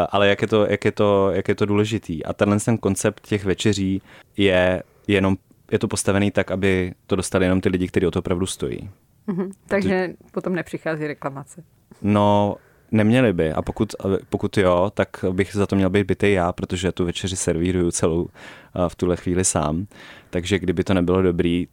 Ale 0.10 0.28
jak 0.28 0.42
je, 0.42 0.48
to, 0.48 0.66
jak, 0.66 0.86
je 0.86 0.92
to, 0.92 1.32
jak 1.32 1.48
je 1.48 1.56
to 1.56 1.66
důležitý. 1.66 2.26
A 2.26 2.34
tenhle 2.34 2.60
ten 2.60 2.78
koncept 2.78 3.28
těch 3.28 3.46
večeří 3.46 4.02
je 4.38 4.84
jenom 5.08 5.38
je 5.72 5.80
to 5.80 5.88
postavený 5.88 6.32
tak, 6.32 6.52
aby 6.52 6.94
to 7.08 7.16
dostali 7.16 7.46
jenom 7.46 7.62
ty 7.62 7.70
lidi, 7.70 7.88
kteří 7.88 8.06
o 8.06 8.12
to 8.12 8.20
opravdu 8.20 8.46
stojí. 8.46 8.90
Mhm. 9.28 9.52
Takže 9.68 10.14
potom 10.32 10.56
nepřichází 10.56 11.08
reklamace. 11.08 11.64
No, 12.02 12.56
neměli 12.92 13.34
by. 13.34 13.54
A 13.54 13.62
pokud, 13.62 13.96
pokud 14.30 14.58
jo, 14.58 14.92
tak 14.94 15.26
bych 15.32 15.54
za 15.54 15.68
to 15.68 15.76
měl 15.76 15.90
být 15.90 16.08
bytej 16.08 16.34
já, 16.34 16.52
protože 16.52 16.92
tu 16.92 17.06
večeři 17.06 17.36
servíruju 17.36 17.92
celou 17.92 18.28
a, 18.74 18.90
v 18.90 18.96
tuhle 18.96 19.16
chvíli 19.16 19.46
sám. 19.46 19.88
Takže 20.30 20.60
kdyby 20.60 20.84
to 20.84 20.94
nebylo 20.94 21.22
dobrý, 21.22 21.68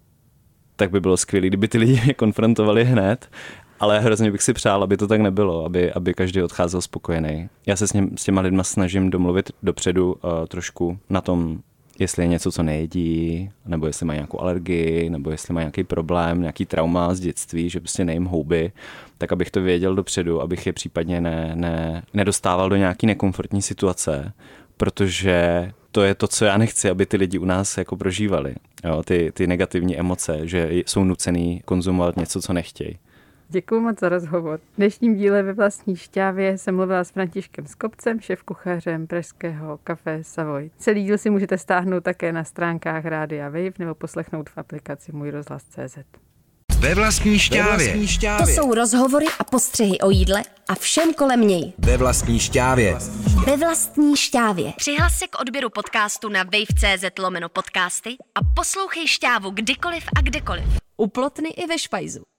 tak 0.77 0.91
by 0.91 1.01
bylo 1.01 1.17
skvělé, 1.17 1.47
kdyby 1.47 1.69
ty 1.69 1.79
lidi 1.79 2.01
mě 2.05 2.15
konfrontovali 2.15 2.85
hned, 2.85 3.29
ale 3.81 4.01
hrozně 4.01 4.31
bych 4.31 4.43
si 4.43 4.53
přál, 4.53 4.83
aby 4.83 4.97
to 4.97 5.07
tak 5.07 5.21
nebylo, 5.21 5.65
aby, 5.65 5.93
aby 5.93 6.15
každý 6.15 6.43
odcházel 6.43 6.81
spokojený. 6.81 7.49
Já 7.67 7.77
se 7.77 7.89
s, 7.89 7.93
ním, 7.93 8.17
s 8.17 8.25
těma 8.25 8.41
lidma 8.41 8.65
snažím 8.65 9.11
domluvit 9.11 9.51
dopředu 9.63 10.13
uh, 10.13 10.31
trošku 10.49 10.99
na 11.11 11.21
tom, 11.21 11.61
jestli 12.01 12.23
je 12.23 12.27
něco, 12.27 12.53
co 12.53 12.63
nejedí, 12.63 13.51
nebo 13.67 13.87
jestli 13.87 14.07
mají 14.07 14.17
nějakou 14.17 14.41
alergii, 14.41 15.11
nebo 15.11 15.31
jestli 15.31 15.55
mají 15.55 15.65
nějaký 15.65 15.85
problém, 15.85 16.41
nějaký 16.41 16.67
trauma 16.67 17.15
z 17.15 17.21
dětství, 17.21 17.71
že 17.71 17.81
prostě 17.81 18.05
nejím 18.05 18.25
houby, 18.25 18.73
tak 19.19 19.33
abych 19.33 19.51
to 19.51 19.63
věděl 19.63 19.95
dopředu, 19.95 20.43
abych 20.43 20.67
je 20.67 20.73
případně 20.73 21.21
ne, 21.21 21.53
ne, 21.55 22.03
nedostával 22.15 22.69
do 22.69 22.77
nějaký 22.77 23.07
nekomfortní 23.07 23.63
situace, 23.63 24.33
protože 24.77 25.71
to 25.93 26.03
je 26.03 26.15
to, 26.15 26.29
co 26.29 26.45
já 26.45 26.57
nechci, 26.57 26.91
aby 26.91 27.07
ty 27.07 27.17
lidi 27.17 27.39
u 27.39 27.45
nás 27.45 27.79
jako 27.79 27.97
prožívali. 27.97 28.55
Jo, 28.85 29.03
ty, 29.03 29.33
ty 29.35 29.47
negativní 29.47 29.99
emoce, 29.99 30.41
že 30.43 30.69
jsou 30.73 31.05
nucený 31.05 31.63
konzumovat 31.65 32.17
něco, 32.17 32.43
co 32.43 32.53
nechtějí. 32.53 32.99
Děkuji 33.53 33.81
moc 33.81 34.01
za 34.01 34.09
rozhovor. 34.09 34.61
V 34.73 34.77
dnešním 34.77 35.17
díle 35.17 35.43
ve 35.43 35.53
vlastní 35.53 35.97
šťávě 35.97 36.59
jsem 36.59 36.77
mluvila 36.77 37.05
s 37.05 37.11
Františkem 37.11 37.67
Skopcem, 37.67 38.21
šéf-kuchařem 38.21 39.07
pražského 39.07 39.79
kafe 39.85 40.19
Savoy. 40.25 40.71
Celý 40.79 41.05
díl 41.05 41.19
si 41.19 41.31
můžete 41.31 41.59
stáhnout 41.59 42.05
také 42.05 42.33
na 42.33 42.45
stránkách 42.45 43.05
Rádia 43.05 43.49
Wave 43.49 43.73
nebo 43.79 43.95
poslechnout 43.95 44.51
v 44.51 44.59
aplikaci 44.59 45.13
Můj 45.13 45.31
rozhlas 45.31 45.63
CZ. 45.63 45.99
Ve 46.79 46.95
vlastní 46.95 47.39
šťávě. 47.39 48.07
To 48.39 48.47
jsou 48.47 48.75
rozhovory 48.75 49.27
a 49.39 49.45
postřehy 49.45 49.99
o 49.99 50.11
jídle 50.11 50.43
a 50.69 50.75
všem 50.75 51.15
kolem 51.15 51.41
něj. 51.41 51.73
Ve 51.79 51.97
vlastní 51.97 52.39
šťávě. 52.39 52.99
Ve 53.47 53.57
vlastní 53.57 54.17
šťávě. 54.17 54.73
Přihlas 54.77 55.19
se 55.19 55.29
k 55.29 55.41
odběru 55.41 55.71
podcastu 55.71 56.29
na 56.29 56.43
wave.cz 56.43 57.19
lomeno 57.19 57.49
podcasty 57.49 58.11
a 58.35 58.41
poslouchej 58.57 59.07
šťávu 59.09 59.51
kdykoliv 59.51 60.05
a 60.17 60.21
kdekoliv. 60.21 60.65
U 60.97 61.07
plotny 61.07 61.49
i 61.49 61.67
ve 61.67 61.79
špajzu. 61.79 62.31